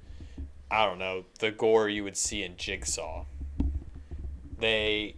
[0.71, 3.25] I don't know, the gore you would see in Jigsaw.
[4.59, 5.15] They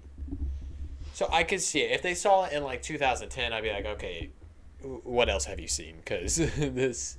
[1.20, 1.92] so I could see it.
[1.92, 4.30] If they saw it in like 2010, I'd be like, okay,
[5.04, 5.98] what else have you seen?
[5.98, 7.18] Because this,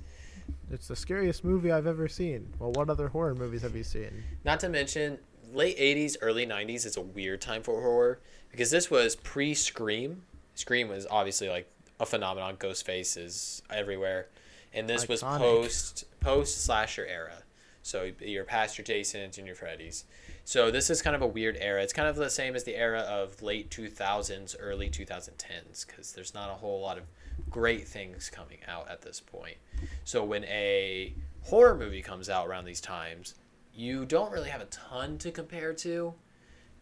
[0.71, 2.51] It's the scariest movie I've ever seen.
[2.57, 4.23] Well, what other horror movies have you seen?
[4.43, 5.19] not to mention,
[5.53, 8.17] late 80s, early 90s is a weird time for horror
[8.49, 10.23] because this was pre Scream.
[10.55, 12.55] Scream was obviously like a phenomenon.
[12.55, 14.29] Ghostface is everywhere,
[14.73, 17.43] and this was post post slasher era.
[17.83, 20.05] So you're past your Jasons and your Freddys.
[20.43, 21.81] So this is kind of a weird era.
[21.81, 26.33] It's kind of the same as the era of late 2000s, early 2010s, because there's
[26.33, 27.03] not a whole lot of
[27.49, 29.57] great things coming out at this point.
[30.03, 31.13] So when a
[31.43, 33.35] horror movie comes out around these times,
[33.73, 36.13] you don't really have a ton to compare to.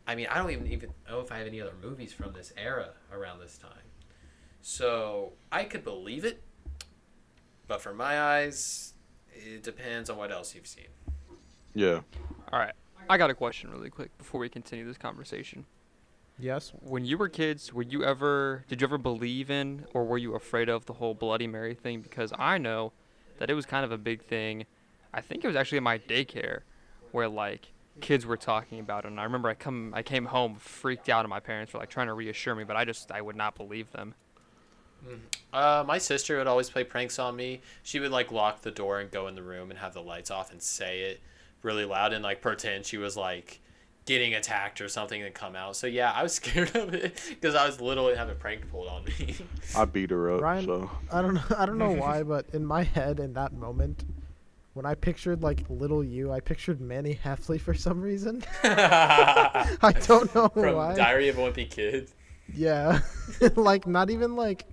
[0.08, 2.52] I mean, I don't even even know if I have any other movies from this
[2.58, 3.72] era around this time.
[4.62, 6.42] So I could believe it,
[7.68, 8.94] but for my eyes,
[9.32, 10.88] it depends on what else you've seen.
[11.74, 12.02] yeah
[12.52, 12.74] All right.
[13.10, 15.66] I got a question really quick before we continue this conversation.
[16.38, 16.72] Yes.
[16.80, 20.36] When you were kids, were you ever did you ever believe in or were you
[20.36, 22.02] afraid of the whole Bloody Mary thing?
[22.02, 22.94] Because I know
[23.40, 24.66] that it was kind of a big thing.
[25.12, 26.60] I think it was actually in my daycare
[27.12, 30.56] where like kids were talking about it and I remember I come I came home
[30.56, 33.22] freaked out and my parents were like trying to reassure me, but I just I
[33.22, 34.14] would not believe them.
[35.52, 37.62] Uh, my sister would always play pranks on me.
[37.84, 40.30] She would like lock the door and go in the room and have the lights
[40.30, 41.22] off and say it
[41.62, 43.60] really loud and like pretend she was like
[44.06, 45.76] getting attacked or something and come out.
[45.76, 48.70] So yeah, I was scared of it because I was little and have a prank
[48.72, 49.36] pulled on me.
[49.78, 51.44] I beat her up Ryan- so I don't know.
[51.58, 54.06] I don't know why, but in my head, in that moment,
[54.74, 58.44] when I pictured like little you, I pictured Manny Heffley for some reason.
[58.64, 60.96] I don't know From why.
[60.96, 62.10] Diary of a Wimpy Kid.
[62.54, 63.02] Yeah,
[63.56, 64.66] like not even like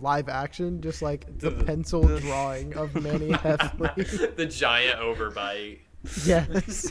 [0.00, 4.34] live action, just like the The- pencil drawing of Manny Heffley.
[4.36, 5.78] the giant overbite.
[6.24, 6.90] Yes,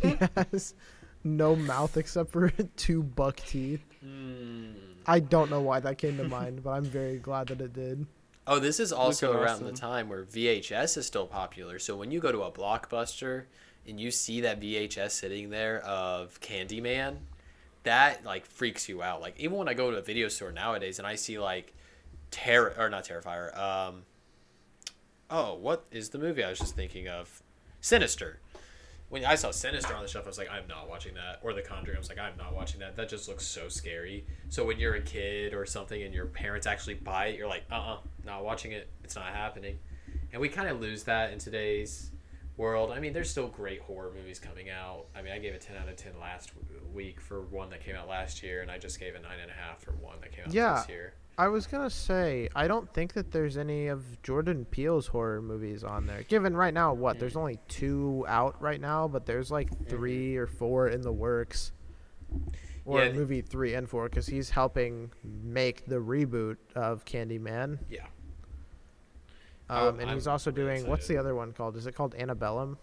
[0.02, 0.74] yes.
[1.22, 3.84] no mouth except for two buck teeth.
[4.04, 4.74] Mm.
[5.06, 8.06] I don't know why that came to mind, but I'm very glad that it did.
[8.46, 11.78] Oh, this is also Luca around the time where VHS is still popular.
[11.78, 13.44] So when you go to a blockbuster
[13.86, 17.16] and you see that VHS sitting there of Candyman,
[17.84, 19.20] that like freaks you out.
[19.20, 21.74] Like even when I go to a video store nowadays and I see like
[22.30, 24.02] Terror or not Terrifier, um
[25.30, 27.42] Oh, what is the movie I was just thinking of?
[27.84, 28.38] Sinister.
[29.10, 31.40] When I saw Sinister on the shelf, I was like, I'm not watching that.
[31.42, 32.96] Or The Conjuring, I was like, I'm not watching that.
[32.96, 34.24] That just looks so scary.
[34.48, 37.64] So when you're a kid or something and your parents actually buy it, you're like,
[37.70, 38.88] uh uh not watching it.
[39.04, 39.78] It's not happening.
[40.32, 42.10] And we kind of lose that in today's
[42.56, 42.90] world.
[42.90, 45.04] I mean, there's still great horror movies coming out.
[45.14, 46.52] I mean, I gave a 10 out of 10 last
[46.94, 49.92] week for one that came out last year, and I just gave a 9.5 for
[49.92, 50.78] one that came out Yeah.
[50.80, 51.12] this year.
[51.36, 55.82] I was gonna say I don't think that there's any of Jordan Peele's horror movies
[55.82, 56.22] on there.
[56.22, 60.46] Given right now, what there's only two out right now, but there's like three or
[60.46, 61.72] four in the works,
[62.84, 67.78] or Yeah, th- movie three and four, because he's helping make the reboot of Candyman.
[67.90, 68.06] Yeah.
[69.68, 71.16] Oh, Um, and he's I'm also really doing what's excited.
[71.16, 71.76] the other one called?
[71.76, 72.78] Is it called Antebellum?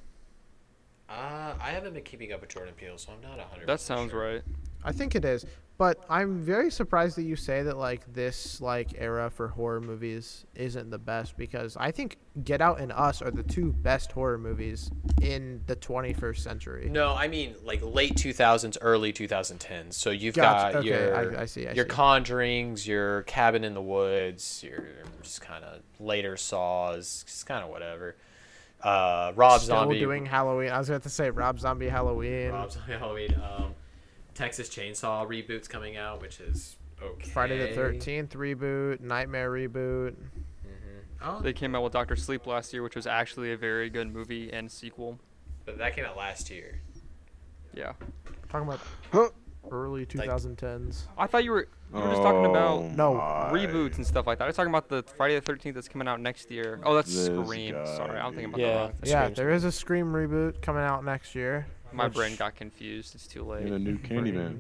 [1.07, 4.11] Uh, I haven't been keeping up with Jordan Peele, so I'm not 100 That sounds
[4.11, 4.19] sure.
[4.33, 4.41] right.
[4.84, 5.45] I think it is,
[5.77, 10.45] but I'm very surprised that you say that like this like era for horror movies
[10.55, 14.38] isn't the best because I think Get Out and Us are the two best horror
[14.38, 14.89] movies
[15.21, 16.89] in the 21st century.
[16.89, 19.93] No, I mean like late 2000s, early 2010s.
[19.93, 20.73] So you've Gotcha.
[20.73, 21.91] got Okay, your I- I see, I your see.
[21.91, 24.84] Conjurings, your Cabin in the Woods, your
[25.21, 28.15] just kind of later Saws, just kind of whatever.
[28.82, 30.71] Uh, Rob Still Zombie, doing Halloween.
[30.71, 33.75] I was about to say Rob Zombie Halloween, Rob Zombie Halloween, um,
[34.41, 37.29] Texas Chainsaw reboots coming out, which is okay.
[37.29, 40.13] Friday the 13th reboot, Nightmare reboot.
[40.15, 40.97] Mm-hmm.
[41.21, 44.11] Oh, They came out with Doctor Sleep last year, which was actually a very good
[44.11, 45.19] movie and sequel.
[45.65, 46.81] but that came out last year.
[47.75, 47.93] Yeah.
[48.49, 48.79] Talking about
[49.13, 49.29] Huh?
[49.69, 51.03] early 2010s.
[51.19, 53.51] I thought you were you were just talking about Oh No, my.
[53.53, 54.45] reboots and stuff like that.
[54.45, 56.79] I was talking about the Friday the Thirteenth that's coming out next year.
[56.83, 57.75] Oh, that's This Scream.
[57.75, 58.73] guy, Sorry, I'm thinking about Yeah.
[58.73, 58.93] the wrong.
[59.01, 61.67] The yeah, there is a Scream reboot coming out next year.
[61.93, 63.15] My which- brain got confused.
[63.15, 63.63] It's too late.
[63.65, 64.59] And a new Candyman.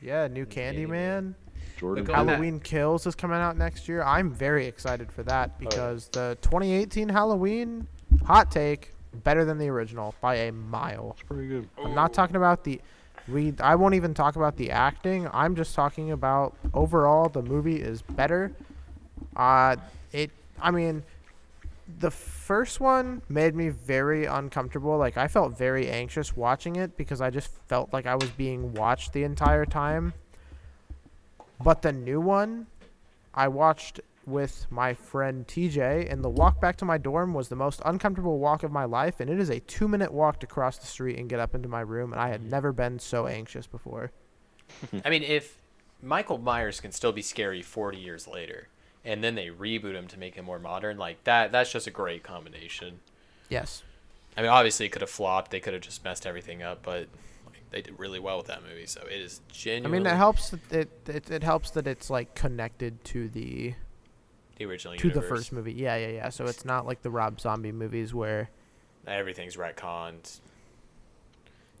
[0.00, 0.88] Yeah, new Candyman.
[0.88, 1.34] Candyman.
[1.78, 2.04] Jordan.
[2.04, 4.02] But going back- Halloween Kills is coming out next year.
[4.02, 7.86] I'm very excited for that because the 2018 Halloween
[8.24, 8.92] hot take
[9.24, 11.16] better than the original by a mile.
[11.18, 11.68] It's pretty good.
[11.82, 12.80] I'm not talking about the
[13.28, 15.28] we I won't even talk about the acting.
[15.32, 18.52] I'm just talking about overall the movie is better.
[19.36, 19.76] Uh
[20.12, 20.30] it
[20.60, 21.02] I mean
[22.00, 22.10] the
[22.52, 24.98] first one made me very uncomfortable.
[24.98, 28.74] Like I felt very anxious watching it because I just felt like I was being
[28.74, 30.12] watched the entire time.
[31.64, 32.66] But the new one
[33.32, 37.56] I watched with my friend TJ, and the walk back to my dorm was the
[37.56, 39.20] most uncomfortable walk of my life.
[39.20, 41.70] And it is a two minute walk to cross the street and get up into
[41.70, 42.12] my room.
[42.12, 44.12] And I had never been so anxious before.
[45.06, 45.56] I mean, if
[46.02, 48.68] Michael Myers can still be scary 40 years later,
[49.04, 51.90] and then they reboot him to make him more modern, like that, that's just a
[51.90, 53.00] great combination.
[53.48, 53.82] Yes.
[54.36, 55.50] I mean, obviously, it could have flopped.
[55.50, 57.08] They could have just messed everything up, but
[57.46, 58.86] like, they did really well with that movie.
[58.86, 59.86] So it is genuine.
[59.86, 60.50] I mean, it helps.
[60.50, 63.74] That it, it it helps that it's like connected to the
[64.56, 65.74] the original to the first movie.
[65.74, 66.28] Yeah, yeah, yeah.
[66.30, 68.50] So it's not like the Rob Zombie movies where.
[69.06, 70.40] Everything's retconned.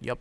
[0.00, 0.18] Yep.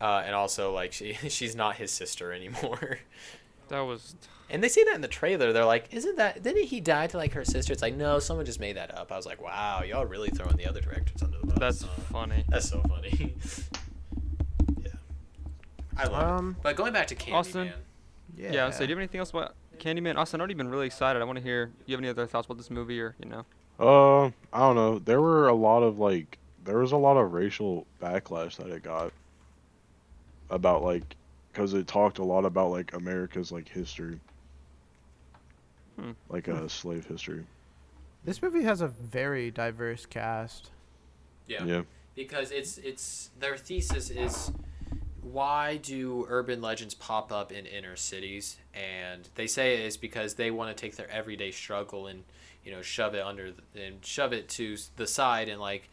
[0.00, 2.98] Uh, and also, like, she she's not his sister anymore.
[3.72, 4.14] That was
[4.50, 5.54] And they say that in the trailer.
[5.54, 6.42] They're like, "Isn't that?
[6.42, 9.10] Didn't he die to like her sister?" It's like, no, someone just made that up.
[9.10, 11.88] I was like, "Wow, y'all really throwing the other directors under the bus." that's huh?
[12.12, 12.44] funny.
[12.50, 13.34] That's so funny.
[14.82, 14.90] yeah,
[15.96, 16.62] I love Um, it.
[16.62, 17.72] But going back to Candyman, Austin?
[18.36, 18.52] Yeah.
[18.52, 18.70] Yeah.
[18.70, 20.16] So do you have anything else about Candyman?
[20.16, 21.22] Austin, I've already been really excited.
[21.22, 21.66] I want to hear.
[21.66, 23.46] Do you have any other thoughts about this movie, or you know?
[23.80, 24.98] Uh, I don't know.
[24.98, 28.82] There were a lot of like, there was a lot of racial backlash that it
[28.82, 29.14] got
[30.50, 31.16] about like,
[31.52, 34.18] because it talked a lot about like America's like history,
[35.98, 36.12] Hmm.
[36.28, 37.44] like a slave history.
[38.24, 40.70] This movie has a very diverse cast.
[41.46, 41.64] yeah.
[41.64, 41.82] Yeah.
[42.14, 44.52] because it's it's their thesis is
[45.22, 50.34] why do urban legends pop up in inner cities and they say it is because
[50.34, 52.22] they want to take their everyday struggle and
[52.64, 55.88] you know shove it under the, and shove it to the side and like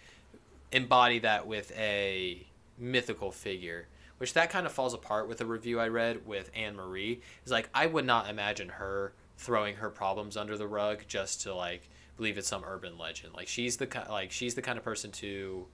[0.71, 2.45] embody that with a
[2.77, 3.87] mythical figure
[4.19, 7.51] which that kind of falls apart with a review i read with anne marie is
[7.51, 11.89] like i would not imagine her throwing her problems under the rug just to like
[12.17, 15.65] believe it's some urban legend like she's the like she's the kind of person to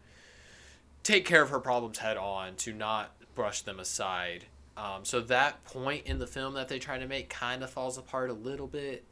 [1.03, 4.45] take care of her problems head on, to not brush them aside
[4.77, 7.97] Um, so that point in the film that they try to make kind of falls
[7.97, 9.05] apart a little bit.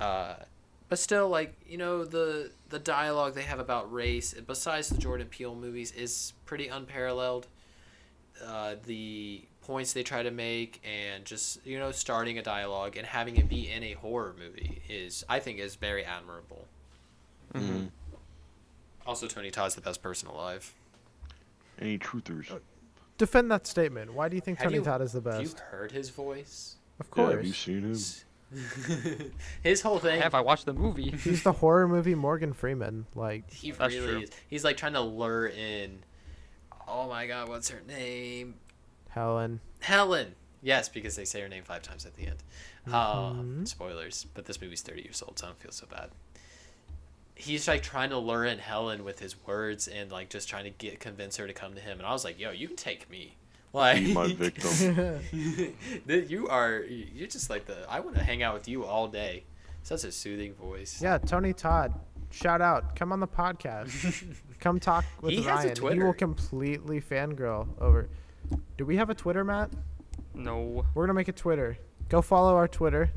[0.00, 0.34] Uh,
[0.88, 5.28] but still, like you know, the the dialogue they have about race, besides the Jordan
[5.28, 7.46] Peele movies, is pretty unparalleled.
[8.42, 13.06] Uh, the points they try to make and just you know starting a dialogue and
[13.06, 16.66] having it be in a horror movie is I think is very admirable.
[17.54, 17.90] Mhm.
[19.06, 20.72] Also, Tony Todd's the best person alive.
[21.78, 22.58] Any truthers?
[23.18, 24.12] Defend that statement.
[24.14, 25.36] Why do you think Have Tony you- Todd is the best?
[25.36, 25.62] Have you best?
[25.64, 26.76] heard his voice?
[27.00, 27.34] Of Yeah, course.
[27.36, 27.98] have you seen him?
[29.62, 30.20] his whole thing.
[30.20, 31.10] Have I watched the movie?
[31.10, 33.06] He's the horror movie Morgan Freeman.
[33.14, 34.20] Like, He really true.
[34.20, 34.30] is.
[34.48, 36.00] He's like trying to lure in.
[36.86, 38.54] Oh my God, what's her name?
[39.10, 39.60] Helen.
[39.80, 40.34] Helen.
[40.62, 42.36] Yes, because they say her name five times at the end.
[42.90, 43.68] Uh, Mhm.
[43.68, 46.10] spoilers, but this movie's 30 years old, so I don't feel so bad.
[47.34, 50.70] He's like trying to lure in Helen with his words and like just trying to
[50.70, 51.98] get convince her to come to him.
[51.98, 53.36] And I was like, "Yo, you can take me,
[53.72, 55.20] like Be my victim.
[56.06, 56.78] That you are.
[56.84, 57.84] You're just like the.
[57.90, 59.44] I want to hang out with you all day.
[59.82, 61.02] Such a soothing voice.
[61.02, 61.92] yeah, Tony Todd.
[62.30, 62.94] Shout out.
[62.96, 64.24] Come on the podcast.
[64.64, 65.98] Come talk with He has a Ryan.
[65.98, 68.08] He will completely fangirl over.
[68.78, 69.68] Do we have a Twitter, Matt?
[70.32, 70.86] No.
[70.94, 71.76] We're gonna make a Twitter.
[72.08, 73.10] Go follow our Twitter.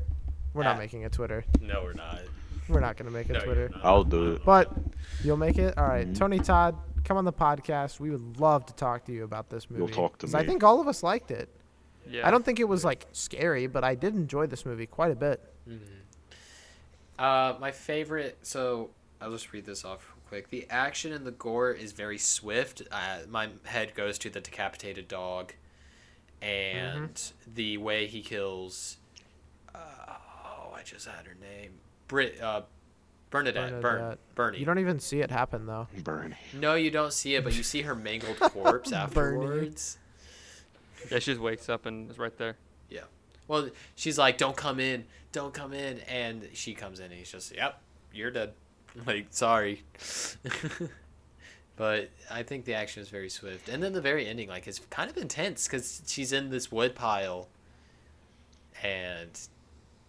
[0.52, 1.46] We're not making a Twitter.
[1.62, 2.20] No, we're not.
[2.68, 3.70] We're not gonna make a No, Twitter.
[3.82, 4.44] I'll do it.
[4.44, 4.70] But
[5.24, 5.78] you'll make it.
[5.78, 6.18] All right, Mhm.
[6.18, 7.98] Tony Todd, come on the podcast.
[7.98, 9.84] We would love to talk to you about this movie.
[9.84, 11.48] You'll talk to 'Cause I think all of us liked it.
[12.06, 12.28] Yeah.
[12.28, 15.16] I don't think it was like scary, but I did enjoy this movie quite a
[15.16, 15.40] bit.
[17.18, 18.36] Uh, my favorite.
[18.42, 20.50] So I'll just read this off real quick.
[20.50, 22.82] The action and the gore is very swift.
[22.90, 25.54] Uh, my head goes to the decapitated dog,
[26.40, 27.20] and
[27.52, 28.98] the way he kills.
[29.74, 31.72] Uh, oh, I just had her name.
[32.06, 32.40] Brit.
[32.40, 32.62] Uh,
[33.30, 33.70] Bernadette.
[33.72, 33.82] Bern.
[33.82, 34.18] Bernadette.
[34.34, 34.58] Bernie.
[34.58, 35.88] You don't even see it happen though.
[36.02, 36.36] Bernie.
[36.54, 39.02] No, you don't see it, but you see her mangled corpse Bernie.
[39.02, 39.98] afterwards.
[41.10, 42.56] Yeah, she just wakes up and is right there.
[42.88, 43.02] Yeah.
[43.46, 47.30] Well, she's like, "Don't come in, don't come in," and she comes in, and he's
[47.30, 47.80] just, "Yep,
[48.12, 48.52] you're dead."
[49.06, 49.82] Like, sorry.
[51.76, 54.80] but I think the action is very swift, and then the very ending, like, is
[54.90, 57.48] kind of intense because she's in this wood pile,
[58.82, 59.30] and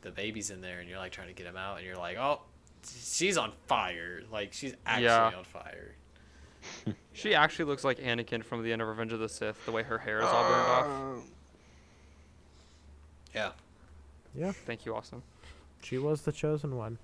[0.02, 2.18] the baby's in there, and you're like trying to get him out, and you're like,
[2.18, 2.42] "Oh,
[2.84, 5.32] she's on fire!" Like, she's actually Yeah.
[5.38, 5.96] on fire.
[7.14, 9.84] She actually looks like Anakin from the end of Revenge of the Sith, the way
[9.84, 10.68] her hair is all burned
[11.20, 11.24] off.
[13.36, 13.52] Yeah.
[14.34, 15.22] Yeah, Thank you, Austin.
[15.84, 16.98] she was the chosen one.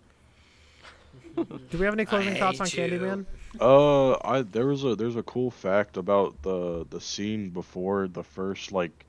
[1.70, 2.74] Do we have any closing thoughts on you.
[2.74, 3.26] Candyman?
[3.60, 8.24] Uh, I there was a there's a cool fact about the the scene before the
[8.24, 9.06] first like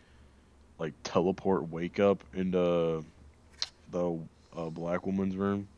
[0.79, 3.05] like teleport wake up into
[3.91, 4.19] the
[4.57, 5.69] uh, black woman's room,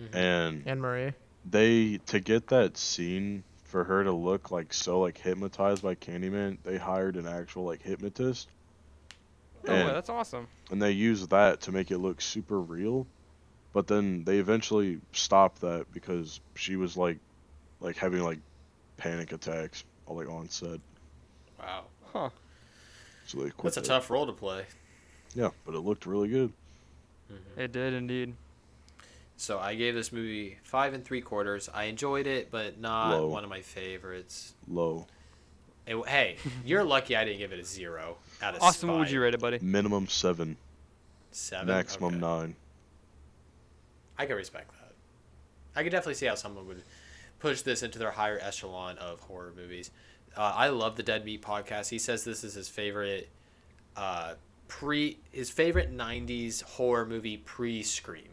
[0.00, 0.14] Mhm.
[0.14, 1.12] and Anne Marie.
[1.44, 6.58] they to get that scene for her to look like so like hypnotized by Candyman,
[6.62, 8.48] they hired an actual like hypnotist,
[9.66, 10.46] No way, and that's awesome.
[10.70, 13.06] and they used that to make it look super real.
[13.72, 17.18] But then they eventually stopped that because she was like
[17.80, 18.38] like having like
[18.96, 20.80] panic attacks all like on set.
[21.58, 21.84] Wow.
[22.12, 22.30] Huh.
[23.26, 23.86] So they quit That's a that.
[23.94, 24.64] tough role to play.
[25.34, 26.52] Yeah, but it looked really good.
[27.32, 27.60] Mm-hmm.
[27.60, 28.34] It did indeed.
[29.38, 31.68] So I gave this movie five and three quarters.
[31.72, 33.28] I enjoyed it, but not Low.
[33.28, 34.52] one of my favorites.
[34.68, 35.06] Low.
[35.86, 39.10] It- hey, you're lucky I didn't give it a zero out of Austin, what would
[39.10, 39.58] you rate it, buddy?
[39.62, 40.56] Minimum seven.
[41.30, 41.66] Seven.
[41.68, 42.20] Maximum Okay.
[42.20, 42.56] nine.
[44.22, 44.92] I can respect that.
[45.74, 46.82] I could definitely see how someone would
[47.40, 49.90] push this into their higher echelon of horror movies.
[50.36, 51.88] Uh, I love the Dead Meat podcast.
[51.90, 53.28] He says this is his favorite
[53.96, 54.34] uh,
[54.68, 58.28] pre his favorite '90s horror movie pre Scream,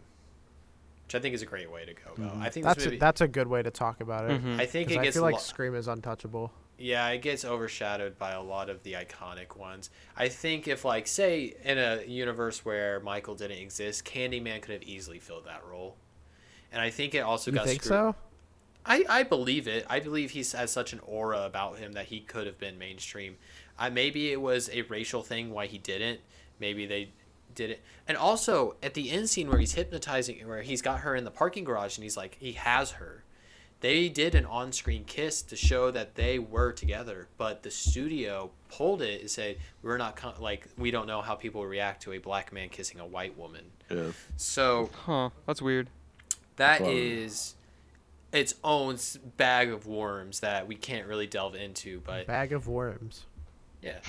[1.07, 2.11] which I think is a great way to go.
[2.21, 2.39] Mhm.
[2.41, 4.41] I think That's this a, that's a good way to talk about it.
[4.43, 4.59] Mhm.
[4.59, 6.51] I think it I gets feel like lo- Scream is untouchable.
[6.79, 9.89] Yeah, it gets overshadowed by a lot of the iconic ones.
[10.15, 14.83] I think if like say in a universe where Michael didn't exist, Candyman could have
[14.83, 15.97] easily filled that role.
[16.71, 18.13] And I think it also You got think screwed.
[18.13, 18.15] so?
[18.85, 19.85] I, I believe it.
[19.89, 23.35] I believe he has such an aura about him that he could have been mainstream.
[23.77, 26.21] I maybe it was a racial thing why he didn't.
[26.59, 27.09] Maybe they
[27.55, 27.81] did it.
[28.07, 31.31] And also at the end scene where he's hypnotizing where he's got her in the
[31.31, 33.23] parking garage and he's like he has her.
[33.81, 39.01] They did an on-screen kiss to show that they were together, but the studio pulled
[39.01, 42.17] it and said we're not co- like we don't know how people react to a
[42.17, 43.63] black man kissing a white woman.
[43.89, 44.11] Yeah.
[44.35, 45.29] So Huh.
[45.45, 45.89] That's weird.
[46.57, 46.89] that Fun.
[46.91, 47.55] is
[48.33, 48.97] its own
[49.37, 52.01] bag of worms that we can't really delve into.
[52.01, 53.25] But Bag of worms.
[53.81, 53.99] yeah,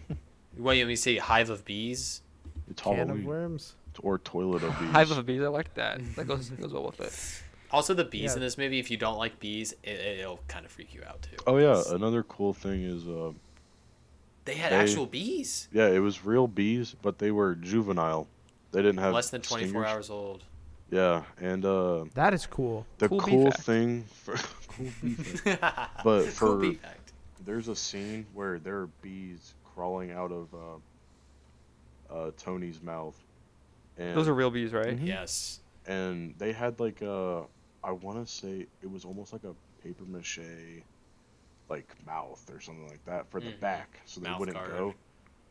[0.56, 1.18] what you me see?
[1.18, 2.22] Hive of bees.
[2.68, 3.74] It's Can of worms.
[4.00, 4.90] Or toilet of bees.
[4.90, 5.40] Hive of bees.
[5.40, 6.00] I like that.
[6.16, 7.42] That goes goes well with it.
[7.72, 8.34] Also, the bees Yeah.
[8.34, 8.78] in this movie.
[8.78, 11.36] If you don't like bees, it, it'll kind of freak you out too.
[11.46, 13.32] Oh yeah, another cool thing is uh
[14.44, 15.68] They had They- actual bees.
[15.72, 18.26] Yeah, it was real bees, but they were juvenile.
[18.72, 19.86] They didn't have Less than 24 stingers.
[19.86, 20.44] hours old.
[20.90, 22.84] Yeah, and uh, That is cool.
[22.98, 23.62] the Cool cool fact.
[23.62, 24.34] thing for
[24.66, 25.56] cool bee fact.
[25.56, 27.12] but But cool for- bee fact.
[27.44, 33.16] there's a scene where there are bees crawling out of uh, uh, Tony's mouth,
[33.98, 34.98] and Those are real bees, right?
[34.98, 35.06] Mhm.
[35.06, 35.60] Yes.
[35.86, 37.44] and they had like a
[37.82, 40.82] I want to say it was almost like a paper mache
[41.68, 43.60] like mouth or something like that for the Mhm.
[43.60, 44.70] back so they Mouth wouldn't guard.
[44.70, 44.94] go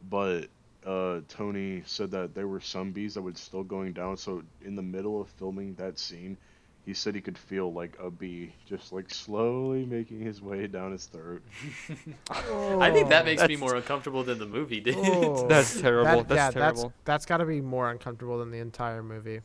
[0.09, 0.47] but
[0.85, 4.75] uh, Tony said that there were some bees that were still going down so in
[4.75, 6.37] the middle of filming that scene
[6.85, 10.91] he said he could feel like a bee just like slowly making his way down
[10.91, 11.41] his throat
[12.29, 14.95] I think that makes me more uncomfortable than the movie did.
[14.99, 15.47] Oh.
[15.47, 16.23] That's terrible.
[16.23, 16.83] That- that's yeah, terrible.
[16.83, 19.41] that's that's got to be more uncomfortable than the entire movie.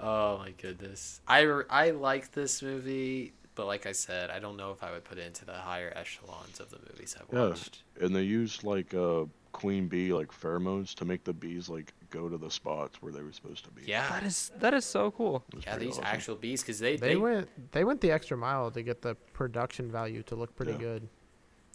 [0.00, 1.20] Oh my goodness.
[1.26, 5.04] I, I like this movie, but like I said, I don't know if I would
[5.04, 7.48] put it into the higher echelons of the movies I've Yeah.
[7.48, 7.82] watched.
[8.00, 12.28] and they used like uh, queen bee like pheromones to make the bees like go
[12.28, 14.08] to the spots where they were supposed to be Yeah.
[14.10, 15.44] That is that is so cool.
[15.66, 16.04] Yeah, these awesome.
[16.06, 19.14] actual bees, because they, They they, went they went the extra mile to get the
[19.32, 20.78] production value to look pretty Yeah.
[20.78, 21.08] good.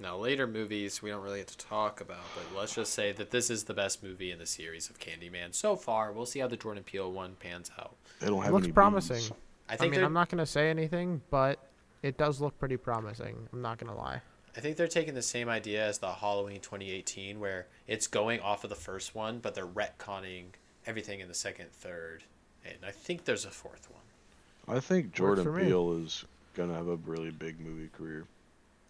[0.04, 3.32] Now, later movies we don't really get to talk about, but let's just say that
[3.32, 6.12] this is the best movie in the series of Candyman so far.
[6.12, 7.96] We'll see how the Jordan Peele one pans out.
[8.20, 9.16] they don't It looks promising.
[9.16, 9.32] bees.
[9.70, 11.58] I I, think mean, they're I'm not gonna say anything, but
[12.02, 13.48] it does look pretty promising.
[13.54, 14.22] I'm not gonna lie.
[14.58, 18.66] I think they're taking the same idea as the Halloween 2018, where it's going off
[18.66, 20.48] of the first one, but they're retconning
[20.86, 22.26] everything in the second, third,
[22.66, 24.76] and I think there's a fourth one.
[24.78, 25.46] I think Jordan.
[25.56, 26.26] Peele is
[26.56, 28.26] gonna have a really big movie career.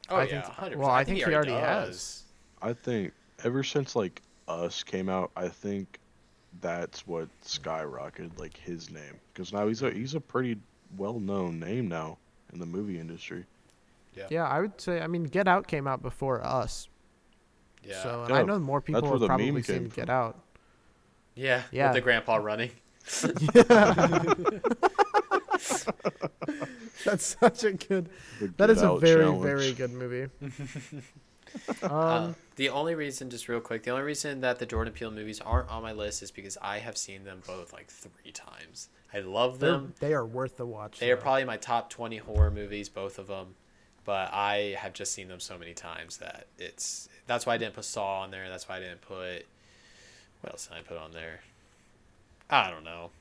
[0.09, 0.75] Oh I yeah, think- 100%.
[0.77, 2.23] well, I think he already has.
[2.61, 5.99] I think ever since like Us came out, I think
[6.61, 10.57] that's what skyrocketed like his name because now he's a he's a pretty
[10.97, 12.17] well known name now
[12.51, 13.45] in the movie industry.
[14.15, 14.27] Yeah.
[14.29, 15.01] Yeah, I would say.
[15.01, 16.87] I mean, Get Out came out before us,
[17.83, 18.03] Yeah.
[18.03, 20.09] so and Yeah, I know more people where have probably meme seen came Get.
[20.09, 20.39] Out.
[21.35, 21.63] yeah.
[21.71, 21.87] Yeah.
[21.87, 22.69] With the grandpa running.
[27.05, 28.09] That's such a good.
[28.39, 29.41] The That Get is a very challenge.
[29.43, 30.29] very good movie.
[31.83, 35.11] um, Uh, the only reason, just real quick, the only reason that the Jordan Peele
[35.11, 38.89] movies aren't on my list is because I have seen them both like three times.
[39.13, 39.93] I love they're- them.
[39.99, 40.99] they are worth the watch.
[40.99, 43.55] They are probably my top 20 horror movies, both of them.
[44.05, 47.07] But I have just seen them so many times that it's.
[47.25, 48.49] That's why I didn't put Saw on there.
[48.49, 49.45] That's why I didn't put.
[50.41, 51.39] What else did I put on there?
[52.49, 53.11] I don't know.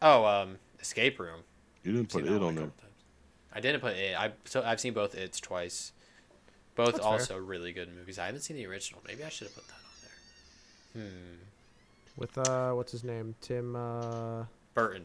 [0.00, 1.40] Oh, um, Escape Room.
[1.84, 2.64] You didn't put it on there.
[2.64, 2.91] couple times.
[3.54, 4.16] I didn't put it.
[4.18, 5.92] I so I've seen both It's twice.
[6.74, 7.06] Both That's fair.
[7.12, 8.18] also really good movies.
[8.18, 9.02] I haven't seen the original.
[9.06, 11.10] Maybe I should have put that on there.
[11.10, 11.36] Hmm.
[12.16, 13.34] with uh, what's his name?
[13.42, 13.76] Tim.
[13.76, 14.44] Uh,
[14.74, 15.04] Burton.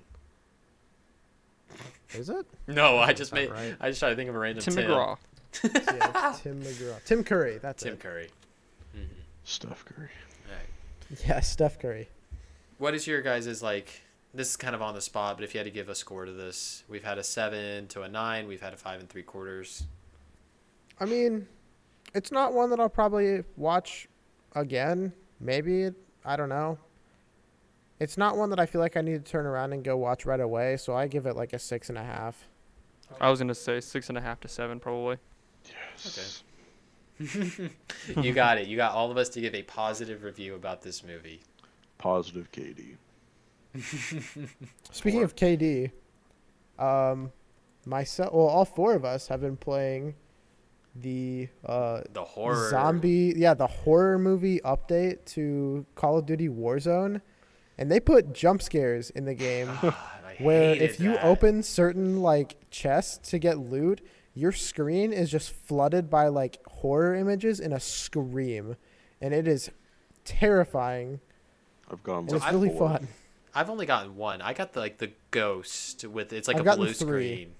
[2.13, 2.45] is it?
[2.67, 3.51] No, I just made.
[3.51, 3.75] right.
[3.81, 4.89] I just tried to think of a random Tim Tim.
[4.89, 5.17] McGraw.
[5.63, 7.03] Yeah, Tim McGraw.
[7.03, 7.57] Tim Curry.
[7.61, 7.85] That's it.
[7.87, 7.99] Tim it.
[7.99, 8.29] Curry.
[8.93, 9.01] hmm
[9.43, 10.09] Steph Curry.
[10.49, 11.19] Right.
[11.27, 12.07] Yeah, Steph Curry.
[12.77, 14.01] What is your guys' like?
[14.37, 16.23] This is kind of on the spot, but if you had to give a score
[16.23, 18.47] to this, we've had a seven to a nine.
[18.47, 19.87] We've had a five and three quarters.
[20.99, 21.47] I mean,
[22.13, 24.07] it's not one that I'll probably watch
[24.53, 25.11] again.
[25.39, 26.77] Maybe it, I don't know.
[27.99, 30.27] It's not one that I feel like I need to turn around and go watch
[30.27, 30.77] right away.
[30.77, 32.47] So I give it like a six and a half.
[33.19, 35.17] I was gonna say six and a half to seven probably.
[35.65, 36.43] Yes.
[37.19, 37.71] Okay.
[38.21, 38.67] you got it.
[38.67, 41.41] You got all of us to give a positive review about this movie.
[41.97, 42.97] Positive KD.
[44.91, 45.91] Speaking of KD,
[46.79, 47.31] um,
[47.85, 50.15] myself, well, all four of us have been playing
[50.95, 57.21] the uh, The horror zombie, yeah, the horror movie update to Call of Duty Warzone,
[57.77, 59.67] and they put jump scares in the game.
[60.39, 61.25] Where if you that.
[61.25, 64.01] open certain like chests to get loot,
[64.35, 68.75] your screen is just flooded by like horror images in a scream,
[69.19, 69.71] and it is
[70.25, 71.21] terrifying.
[71.89, 72.27] I've gone.
[72.29, 72.89] It's really four.
[72.89, 73.07] fun.
[73.57, 74.39] I've only gotten one.
[74.43, 77.33] I got the like the ghost with it's like I've a blue three.
[77.33, 77.55] screen.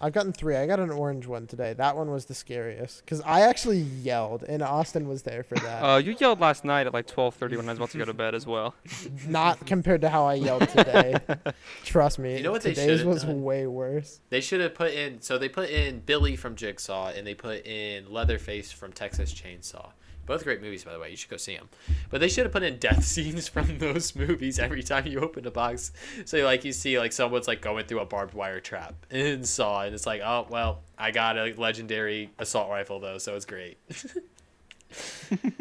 [0.00, 0.54] I've gotten three.
[0.54, 1.72] I got an orange one today.
[1.72, 5.82] That one was the scariest because I actually yelled, and Austin was there for that.
[5.82, 8.04] Uh, you yelled last night at like twelve thirty when I was about to go
[8.04, 8.76] to bed as well.
[9.26, 11.16] Not compared to how I yelled today.
[11.84, 12.36] Trust me.
[12.36, 13.42] You know what they today's should've was done?
[13.42, 14.20] way worse.
[14.30, 17.66] They should have put in so they put in Billy from Jigsaw and they put
[17.66, 19.90] in Leatherface from Texas Chainsaw.
[20.32, 21.10] Both great movies, by the way.
[21.10, 21.68] You should go see them.
[22.08, 25.46] But they should have put in death scenes from those movies every time you open
[25.46, 25.92] a box.
[26.24, 29.82] So like you see like someone's like going through a barbed wire trap in Saw,
[29.82, 33.76] and it's like, oh well, I got a legendary assault rifle though, so it's great.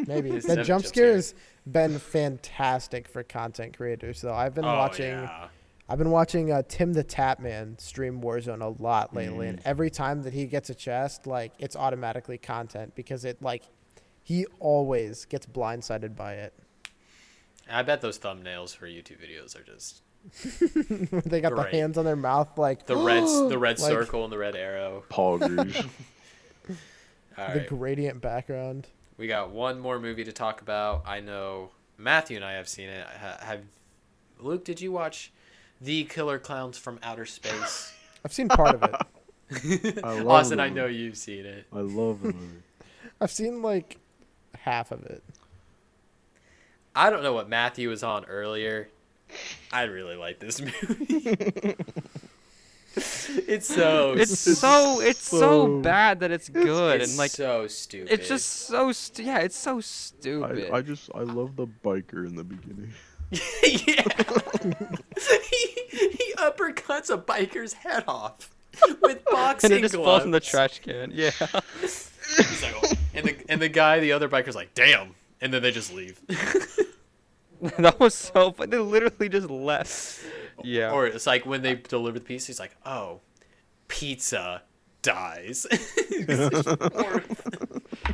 [0.07, 1.34] Maybe It's the jump jump scare has
[1.69, 4.22] been fantastic for content creators.
[4.22, 5.05] Though I've been Oh, watching.
[5.11, 5.47] yeah.
[5.89, 9.49] I've been watching uh, Tim the Tatman stream Warzone a lot lately, Mm.
[9.49, 13.63] and every time that he gets a chest, like it's automatically content because it like
[14.32, 16.53] he always gets blindsided by it.
[17.69, 20.01] I bet those thumbnails for YouTube videos are just
[21.29, 21.71] they got Great.
[21.71, 24.55] the hands on their mouth like the red the red Like- circle and the red
[24.55, 25.03] arrow.
[25.09, 25.75] Poggers.
[27.38, 28.88] All the right, gradient background.
[29.17, 31.03] we got one more movie to talk about.
[31.07, 33.05] I know Matthew and I have seen it.
[33.07, 33.61] Have
[34.39, 34.63] Luke?
[34.65, 35.32] Did you watch
[35.82, 37.93] The Killer Clowns from Outer Space?
[38.25, 39.99] I've seen part of it.
[40.03, 41.65] I love Austin, I know you've seen it.
[41.73, 42.61] I love the movie.
[43.19, 43.97] I've seen like
[44.62, 45.24] half of it.
[46.95, 48.89] I don't know what Matthew was on earlier.
[49.72, 50.76] I really like this movie.
[53.47, 57.66] it's so It's so it's so so- bad that it's good it's and like so
[57.68, 58.12] stupid.
[58.12, 60.70] it's just so stu- yeah, it's so stupid.
[60.72, 62.91] I, I just I love the biker in the beginning.
[63.32, 64.03] yeah.
[65.49, 68.49] he, he uppercuts a biker's head off
[69.01, 70.07] with boxing and it just gloves.
[70.09, 71.12] falls in the trash can.
[71.14, 71.32] Yeah.
[71.80, 72.12] He's
[72.62, 75.72] like, "Oh." And the and the guy, the other biker's like, "Damn!" And then they
[75.72, 76.20] just leave.
[77.62, 78.70] that was so fun.
[78.70, 80.24] They literally just left.
[80.64, 80.91] Yeah.
[80.91, 83.22] Or it's like when they deliver the pizza, he's like, "Oh,
[83.88, 84.64] pizza
[85.01, 85.64] dies."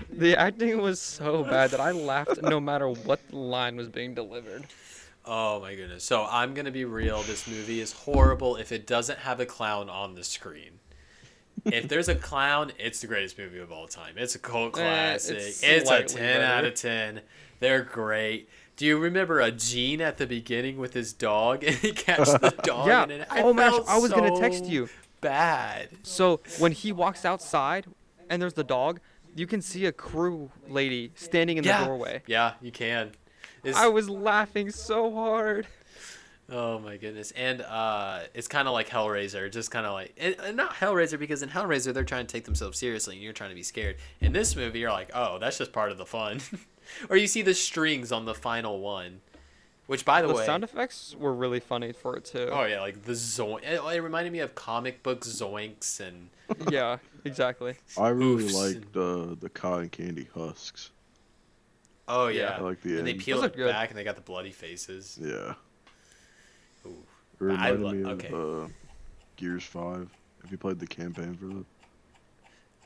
[0.09, 4.65] the acting was so bad that I laughed no matter what line was being delivered.
[5.25, 6.03] oh my goodness!
[6.03, 7.21] So I'm gonna be real.
[7.23, 10.79] This movie is horrible if it doesn't have a clown on the screen.
[11.73, 14.13] If there's a clown, it's the greatest movie of all time.
[14.17, 15.37] It's a cult Eh, classic.
[15.37, 17.21] it's it's a slightly 10 out of 10.
[17.59, 18.49] They're great.
[18.75, 22.49] Do you remember a Gene at the beginning with his dog and he catches the
[22.63, 22.87] dog?
[22.87, 23.03] yeah.
[23.03, 24.89] and I oh my gosh, I was gonna text you.
[25.21, 25.89] Bad.
[26.03, 27.85] So when he walks outside
[28.29, 28.99] and there's the dog,
[29.35, 31.79] you can see a crew lady standing in Yeah.
[31.79, 32.21] the doorway.
[32.27, 33.11] Yeah, you can.
[33.63, 35.65] It's, I was laughing so hard.
[36.51, 40.35] Oh my goodness, and uh, it's kind of like Hellraiser, just kind of like and,
[40.43, 43.49] and not Hellraiser because in Hellraiser they're trying to take themselves seriously and you're trying
[43.49, 43.97] to be scared.
[44.21, 46.39] In this movie, you're like, oh, that's just part of the fun.
[47.09, 49.21] or you see the strings on the final one,
[49.87, 52.49] which by the, way The way, sound effects were really funny for it too.
[52.51, 53.63] oh yeah, like the zoink.
[53.63, 56.29] It, it reminded me of comic book zoinks and
[56.71, 57.75] yeah, exactly.
[57.97, 58.53] I really Oofs.
[58.53, 60.91] liked uh, the cotton candy husks.
[62.07, 62.41] oh Yeah.
[62.41, 63.19] yeah, I like the and they end.
[63.19, 65.19] peel Those it back and they got the bloody faces.
[65.21, 65.55] Yeah.
[67.41, 67.45] Ooh.
[67.45, 68.63] It reminded lo- me of okay.
[68.65, 68.67] uh,
[69.35, 70.09] Gears Five.
[70.41, 71.65] Have you played the campaign for that?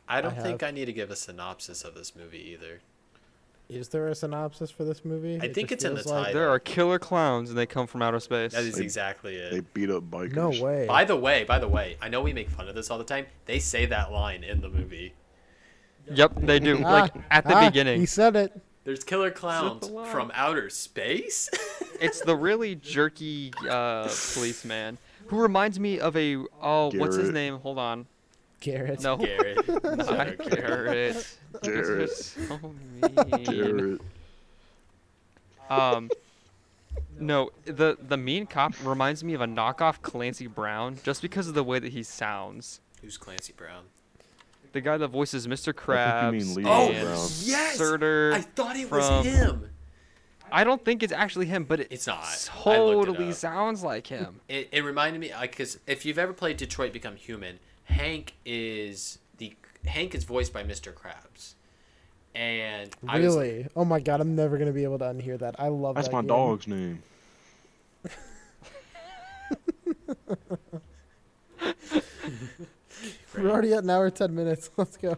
[0.07, 0.69] I don't I think have.
[0.69, 2.81] I need to give a synopsis of this movie either.
[3.69, 5.39] Is there a synopsis for this movie?
[5.41, 6.41] I It think it's in the feels like- title.
[6.41, 8.51] There are killer clowns and they come from outer space.
[8.51, 9.51] That is They- exactly it.
[9.51, 10.33] They beat up bikers.
[10.33, 10.85] No way.
[10.87, 13.05] By the way, by the way, I know we make fun of this all the
[13.05, 13.27] time.
[13.45, 15.13] They say that line in the movie.
[16.13, 16.79] Yep, they do.
[16.85, 18.01] Ah, like at the ah, beginning.
[18.01, 18.59] He said it.
[18.83, 20.11] There's killer clowns line.
[20.11, 21.49] from outer space.
[22.01, 24.97] It's the really jerky uh, policeman
[25.27, 27.59] who reminds me of a oh, what's his name?
[27.59, 28.07] Hold on.
[28.59, 29.01] Garrett.
[29.01, 29.67] No, Garrett.
[29.83, 31.37] not Garrett.
[31.63, 32.09] Garrett.
[32.11, 33.43] So mean.
[33.43, 34.01] Garrett.
[35.69, 36.09] Um,
[37.19, 41.53] no, the the mean cop reminds me of a knockoff Clancy Brown just because of
[41.53, 42.81] the way that he sounds.
[43.01, 43.85] Who's Clancy Brown?
[44.73, 45.73] The guy that voices Mr.
[46.31, 47.27] you mean Leo Oh, Brown.
[47.41, 47.77] yes!
[47.77, 48.33] Surtur.
[48.33, 49.70] I thought it was him.
[50.51, 52.49] I don't think it's actually him, but it It's not.
[52.65, 54.41] I looked it totally sounds like him.
[54.49, 59.53] It, it reminded me because if you've ever played Detroit Become Human, Hank is the
[59.85, 60.93] Hank is voiced by Mr.
[60.93, 61.53] Krabs,
[62.35, 63.67] and I was- Really?
[63.75, 65.55] Oh my god, I'm never gonna be able to unhear that.
[65.59, 66.27] I love That's that my game.
[66.27, 67.03] dog's name.
[73.35, 74.69] We're already at an hour ten minutes.
[74.77, 75.17] Let's go.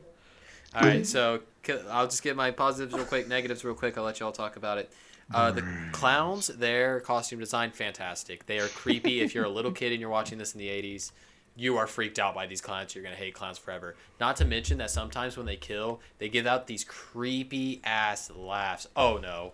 [0.75, 1.41] All right, so
[1.89, 3.97] I'll just get my positives real quick, negatives real quick.
[3.97, 4.91] I'll let you all talk about it.
[5.33, 8.45] Uh, the clowns, their costume design, fantastic.
[8.45, 9.21] They are creepy.
[9.21, 11.11] if you're a little kid and you're watching this in the 80s,
[11.55, 12.95] you are freaked out by these clowns.
[12.95, 13.95] You're going to hate clowns forever.
[14.19, 18.87] Not to mention that sometimes when they kill, they give out these creepy ass laughs.
[18.95, 19.53] Oh no.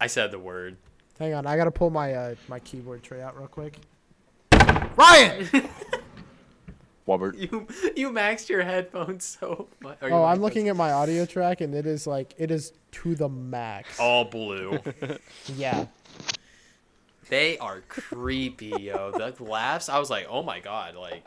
[0.00, 0.76] I said the word.
[1.18, 3.78] Hang on, I gotta pull my uh, my keyboard tray out real quick.
[4.96, 5.48] Ryan.
[7.08, 7.36] Robert.
[7.36, 9.96] You you maxed your headphones so much.
[10.02, 12.72] or your Oh, I'm looking at my audio track and it is like it is
[12.92, 13.98] to the max.
[13.98, 14.78] all blue.
[15.56, 15.86] Yeah.
[17.30, 19.10] They are creepy, yo.
[19.12, 21.26] The laughs, I was like, oh my god, like,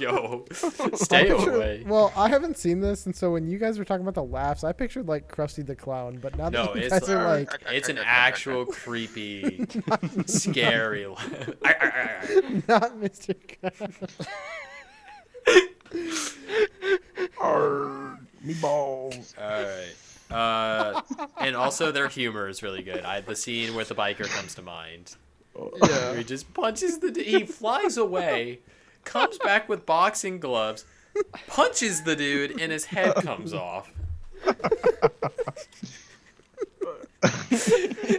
[0.00, 0.46] yo,
[0.94, 1.84] stay I picture- away.
[1.86, 4.64] Well, I haven't seen this, and so when you guys were talking about the laughs,
[4.64, 7.50] I pictured like Krusty the Clown, but now No, that you it's guys are like,
[7.70, 9.66] It's an actual creepy,
[10.26, 11.20] scary laugh.
[12.66, 13.34] not Mr.
[13.62, 14.26] Krabs.
[17.40, 19.34] Arr, me balls.
[19.40, 19.94] All right.
[20.30, 21.02] Uh,
[21.38, 23.04] and also their humor is really good.
[23.04, 25.16] I the scene where the biker comes to mind.
[25.52, 27.10] Where he just punches the.
[27.12, 28.60] d- He flies away,
[29.04, 30.84] comes back with boxing gloves,
[31.46, 33.92] punches the dude, and his head comes off.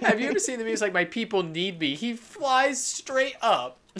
[0.02, 1.96] Have you ever seen the memes like "My people need me"?
[1.96, 3.80] He flies straight up.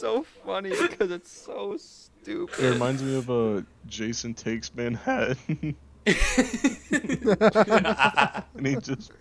[0.00, 2.64] the so funny because it's so stupid.
[2.64, 5.76] It reminds me of a Jason Takes Manhattan.
[6.06, 6.16] and
[8.66, 9.12] he just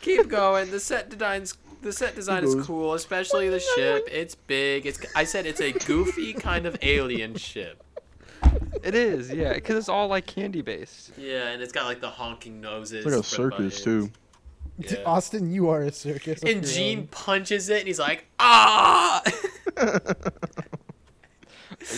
[0.00, 0.70] Keep going.
[0.70, 1.56] The set designs.
[1.82, 4.08] The set design is cool, especially the ship.
[4.10, 4.86] It's big.
[4.86, 4.98] It's.
[5.14, 7.83] I said it's a goofy kind of alien ship.
[8.82, 11.12] It is, yeah, because it's all like candy based.
[11.16, 13.04] Yeah, and it's got like the honking noses.
[13.04, 14.10] it's like a circus too.
[14.78, 14.98] Yeah.
[15.06, 16.42] Austin, you are a circus.
[16.42, 17.06] And Gene own.
[17.08, 19.22] punches it, and he's like, ah!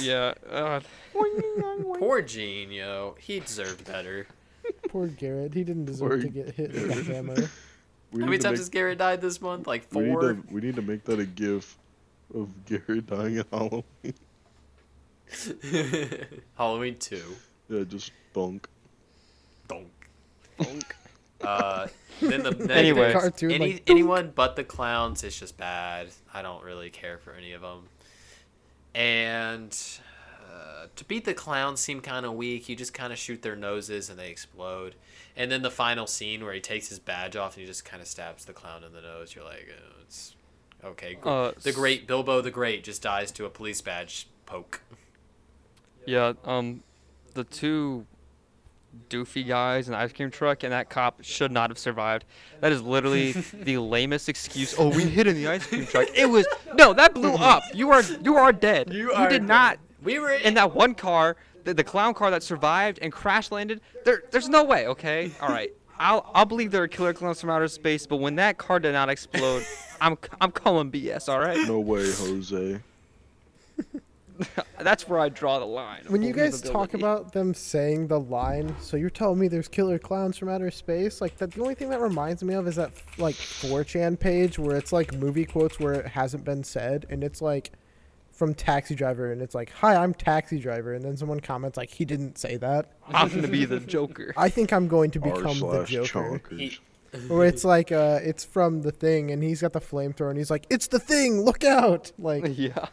[0.01, 0.35] Yeah.
[0.51, 0.81] Uh,
[1.99, 3.15] Poor Gene, yo.
[3.21, 4.27] He deserved better.
[4.89, 5.55] Poor Garrett.
[5.55, 7.35] He didn't deserve Poor to get hit with a hammer.
[7.37, 7.49] How
[8.13, 9.67] many times make- has Garrett died this month?
[9.67, 10.33] Like we need, four?
[10.33, 11.77] to, we need to make that a gif
[12.35, 13.85] of Garrett dying at Halloween.
[16.57, 17.23] Halloween 2.
[17.69, 18.69] Yeah, just bunk.
[19.69, 20.97] Donk.
[21.41, 21.87] Uh,
[22.21, 23.13] then the negative, Anyway.
[23.13, 26.09] Cartoon, any, like, anyone but the clowns is just bad.
[26.33, 27.89] I don't really care for any of them.
[28.95, 29.77] And
[30.51, 32.69] uh, to beat the clowns seem kind of weak.
[32.69, 34.95] You just kind of shoot their noses and they explode.
[35.37, 38.01] And then the final scene where he takes his badge off and he just kind
[38.01, 39.35] of stabs the clown in the nose.
[39.35, 40.35] You're like, oh, it's
[40.83, 41.19] okay.
[41.23, 44.81] Uh, the great Bilbo the Great just dies to a police badge poke.
[46.07, 46.33] Yeah.
[46.45, 46.83] Um,
[47.35, 48.07] the two
[49.11, 52.25] doofy guys in the ice cream truck and that cop should not have survived.
[52.61, 54.75] That is literally the lamest excuse.
[54.79, 56.09] Oh, we hid in the ice cream truck.
[56.15, 57.63] It was no, that blew up.
[57.75, 58.93] You are you are dead.
[58.93, 59.49] You are did dead.
[59.49, 59.79] not.
[60.03, 63.81] We were In that one car, the, the clown car that survived and crash landed.
[64.05, 64.87] There, there's no way.
[64.87, 65.73] Okay, all right.
[65.99, 68.93] I'll I'll believe there are killer clowns from outer space, but when that car did
[68.93, 69.65] not explode,
[70.01, 71.29] I'm I'm calling BS.
[71.29, 71.59] All right.
[71.67, 72.81] No way, Jose.
[74.79, 76.03] That's where I draw the line.
[76.09, 79.99] When you guys talk about them saying the line, so you're telling me there's killer
[79.99, 81.21] clowns from outer space?
[81.21, 84.77] Like that, the only thing that reminds me of is that like 4chan page where
[84.77, 87.73] it's like movie quotes where it hasn't been said, and it's like
[88.37, 91.91] from Taxi Driver, and it's like, "Hi, I'm Taxi Driver," and then someone comments like,
[91.91, 94.35] "He didn't say that." I'm gonna be the Joker.
[94.37, 96.41] I think I'm going to become the Joker.
[96.41, 96.79] chonkers.
[97.31, 100.51] Or it's like, uh, it's from the thing, and he's got the flamethrower, and he's
[100.51, 101.41] like, "It's the thing!
[101.41, 102.89] Look out!" Like, yeah.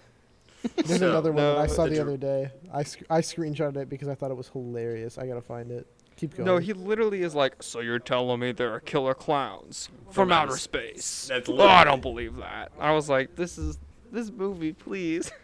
[0.75, 2.51] There's So, another one that I saw the the dr- other day.
[2.73, 5.17] I sc- I screenshotted it because I thought it was hilarious.
[5.17, 5.85] I gotta find it.
[6.15, 6.45] Keep going.
[6.45, 10.51] No, he literally is like, so you're telling me there are killer clowns from, outer
[10.51, 11.25] outer space?
[11.27, 12.71] That's Oh, I don't believe that.
[12.79, 13.77] I was like, this is
[14.11, 15.31] this movie, please.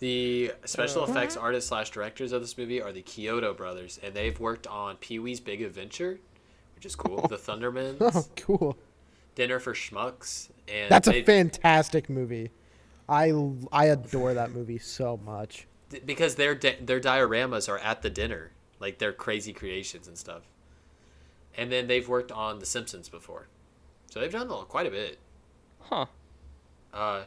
[0.00, 1.06] The special uh.
[1.08, 4.94] effects artists slash directors of this movie are the Chiodo brothers, and they've worked on
[4.96, 6.20] Pee Wee's Big Adventure,
[6.76, 7.26] which is cool.
[7.26, 8.76] the Oh, Thundermans, cool.
[9.34, 12.52] Dinner for Schmucks, and That's a fantastic movie.
[13.08, 15.66] I l- I adore that movie so much.
[16.04, 18.50] because their di- their dioramas are at the dinner,
[18.80, 20.42] like their crazy creations and stuff.
[21.56, 23.48] And then they've worked on The Simpsons before,
[24.10, 25.18] so they've done a- quite a bit.
[25.80, 26.06] Huh.
[26.92, 27.22] Uh,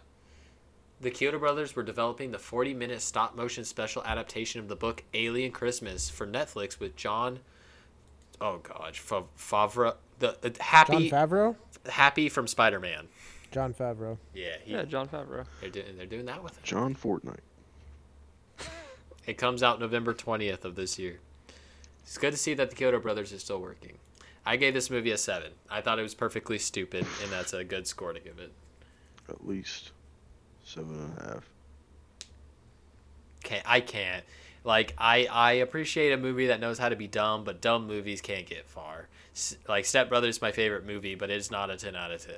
[0.99, 5.03] the Chiodo brothers were developing the 40 minute stop motion special adaptation of the book
[5.15, 7.39] Alien Christmas for Netflix with Jon.
[8.39, 11.55] Oh gosh, Fa- Favreau, the, the Jon Favreau.
[11.89, 13.07] happy from Spider Man.
[13.51, 14.17] Jon Favreau.
[14.33, 15.45] Yeah, he, Yeah, Jon Favreau.
[15.59, 16.63] they're doing they're doing that with him.
[16.63, 17.39] John Fortnite.
[19.27, 21.19] It comes out November 20th of this year.
[22.01, 23.99] It's good to see that the Chiodo brothers are still working.
[24.43, 25.51] I gave this movie a seven.
[25.69, 28.51] I thought it was perfectly stupid, and that's a good score to give it.
[29.29, 29.91] At least
[30.63, 31.49] seven and a half.
[33.43, 34.23] Can't I can't.
[34.63, 38.21] Like I I appreciate a movie that knows how to be dumb, but dumb movies
[38.21, 39.07] can't get far.
[39.35, 42.25] S- like Step Brothers is my favorite movie, but it's not a 10 out of
[42.25, 42.33] 10.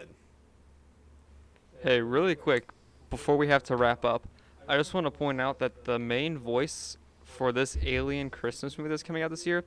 [1.83, 2.69] Hey, really quick,
[3.09, 4.25] before we have to wrap up,
[4.67, 8.89] I just want to point out that the main voice for this Alien Christmas movie
[8.89, 9.65] that's coming out this year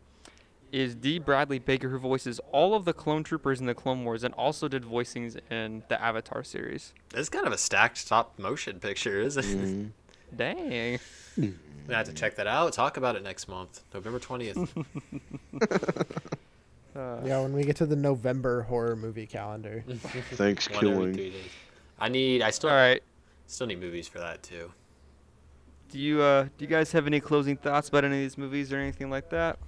[0.73, 1.19] is D.
[1.19, 4.67] Bradley Baker, who voices all of the clone troopers in the Clone Wars and also
[4.67, 6.95] did voicings in the Avatar series.
[7.15, 9.57] It's kind of a stacked stop motion picture, isn't it?
[9.69, 9.91] Mhm.
[10.35, 10.99] Dang.
[11.89, 12.73] I have to check that out.
[12.73, 14.69] Talk about it next month, November 20th.
[16.97, 19.85] Uh, Yeah, when we get to the November horror movie calendar.
[20.33, 21.33] Thanks, killing.
[21.99, 22.09] Three days.
[22.09, 22.43] I need.
[22.43, 23.03] I still all right.
[23.47, 24.73] still need movies for that too.
[25.91, 28.73] Do you uh do you guys have any closing thoughts about any of these movies
[28.73, 29.59] or anything like that?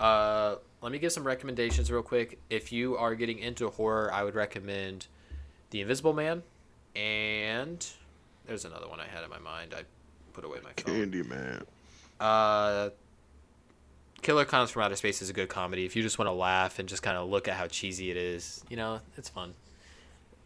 [0.00, 2.38] Uh, let me give some recommendations real quick.
[2.50, 5.06] If you are getting into horror, I would recommend
[5.70, 6.42] The Invisible Man,
[6.96, 7.86] and
[8.46, 9.74] there's another one I had in my mind.
[9.76, 9.82] I
[10.32, 11.12] put away my phone.
[11.12, 11.62] Candyman.
[12.18, 12.90] Uh,
[14.22, 15.84] Killer Clowns from Outer Space is a good comedy.
[15.84, 18.16] If you just want to laugh and just kind of look at how cheesy it
[18.16, 19.54] is, you know, it's fun.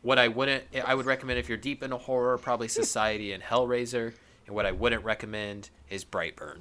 [0.02, 4.14] What I wouldn't, I would recommend if you're deep into horror, probably Society and Hellraiser.
[4.46, 6.60] And what I wouldn't recommend is Brightburn.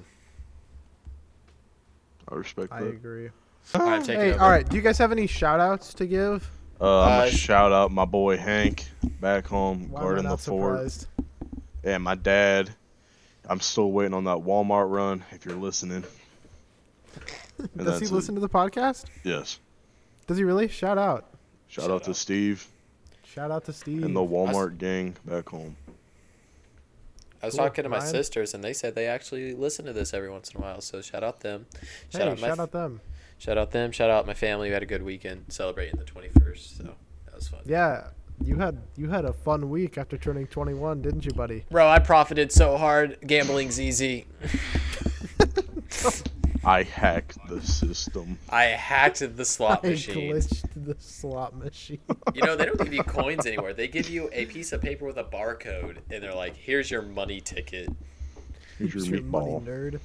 [2.29, 2.85] I respect I that.
[2.87, 3.29] I agree.
[3.75, 4.43] All right, take Hey, it over.
[4.43, 4.67] all right.
[4.67, 6.49] Do you guys have any shout outs to give?
[6.79, 8.85] Uh, I'm Uh, gonna shout out my boy Hank
[9.21, 10.75] back home Why guarding the not fort.
[10.91, 11.07] surprised?
[11.83, 12.71] And my dad.
[13.49, 15.23] I'm still waiting on that Walmart run.
[15.31, 16.01] If you're listening.
[17.57, 18.11] Does he that's it.
[18.11, 19.05] listen to the podcast?
[19.23, 19.59] Yes.
[20.27, 20.67] Does he really?
[20.67, 21.33] Shout out.
[21.67, 22.13] Shout, Shout out to.
[22.13, 22.67] Steve
[23.37, 24.01] Shout out to Steve.
[24.03, 25.75] and the Walmart gang back home.
[27.39, 27.65] I was Cool.
[27.65, 28.09] talking to my Ryan?
[28.09, 30.81] sisters, and they said they actually listen to this every once in a while.
[30.81, 31.67] So shout out them.
[32.11, 32.99] Shout hey, out my shout out them.
[33.37, 33.91] shout out them.
[33.91, 34.69] Shout out my family.
[34.69, 36.77] We had a good weekend celebrating the 21st.
[36.79, 36.95] So
[37.25, 37.59] that was fun.
[37.67, 38.07] Yeah,
[38.43, 41.63] you had you had a fun week after turning 21, didn't you, buddy?
[41.69, 43.19] Bro, I profited so hard.
[43.27, 44.25] Gambling's easy.
[46.63, 48.37] I hacked the system.
[48.49, 50.47] I hacked the slot I machines.
[50.47, 51.99] glitched the slot machine.
[52.33, 53.73] You know, they don't give you coins anymore.
[53.73, 57.01] They give you a piece of paper with a barcode, and they're like, "Here's your
[57.01, 57.89] money ticket."
[58.77, 59.99] Here's your Here's your money, nerd.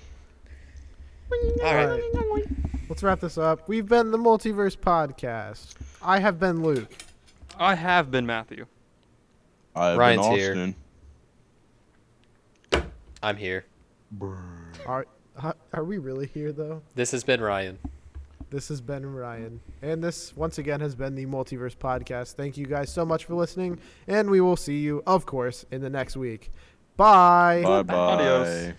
[1.63, 2.01] All right.
[2.15, 2.45] All right.
[2.89, 3.69] Let's wrap this up.
[3.69, 5.75] We've been the Multiverse Podcast.
[6.03, 6.93] I have been Luke.
[7.59, 8.67] I have been Matthew.
[9.75, 10.75] I've Ryan's been
[12.73, 12.83] here.
[13.23, 13.65] I'm here.
[14.21, 15.07] Are, are-
[15.73, 16.83] are we really here, though?
[16.95, 17.79] This has been Ryan.
[18.51, 19.61] This has been Ryan.
[19.81, 22.35] And this, once again, has been the Multiverse Podcast.
[22.35, 23.79] Thank you guys so much for listening.
[24.07, 26.51] And we will see you, of course, in the next week.
[26.97, 27.63] Bye.
[27.65, 27.95] Bye bye.
[27.95, 28.75] Adios.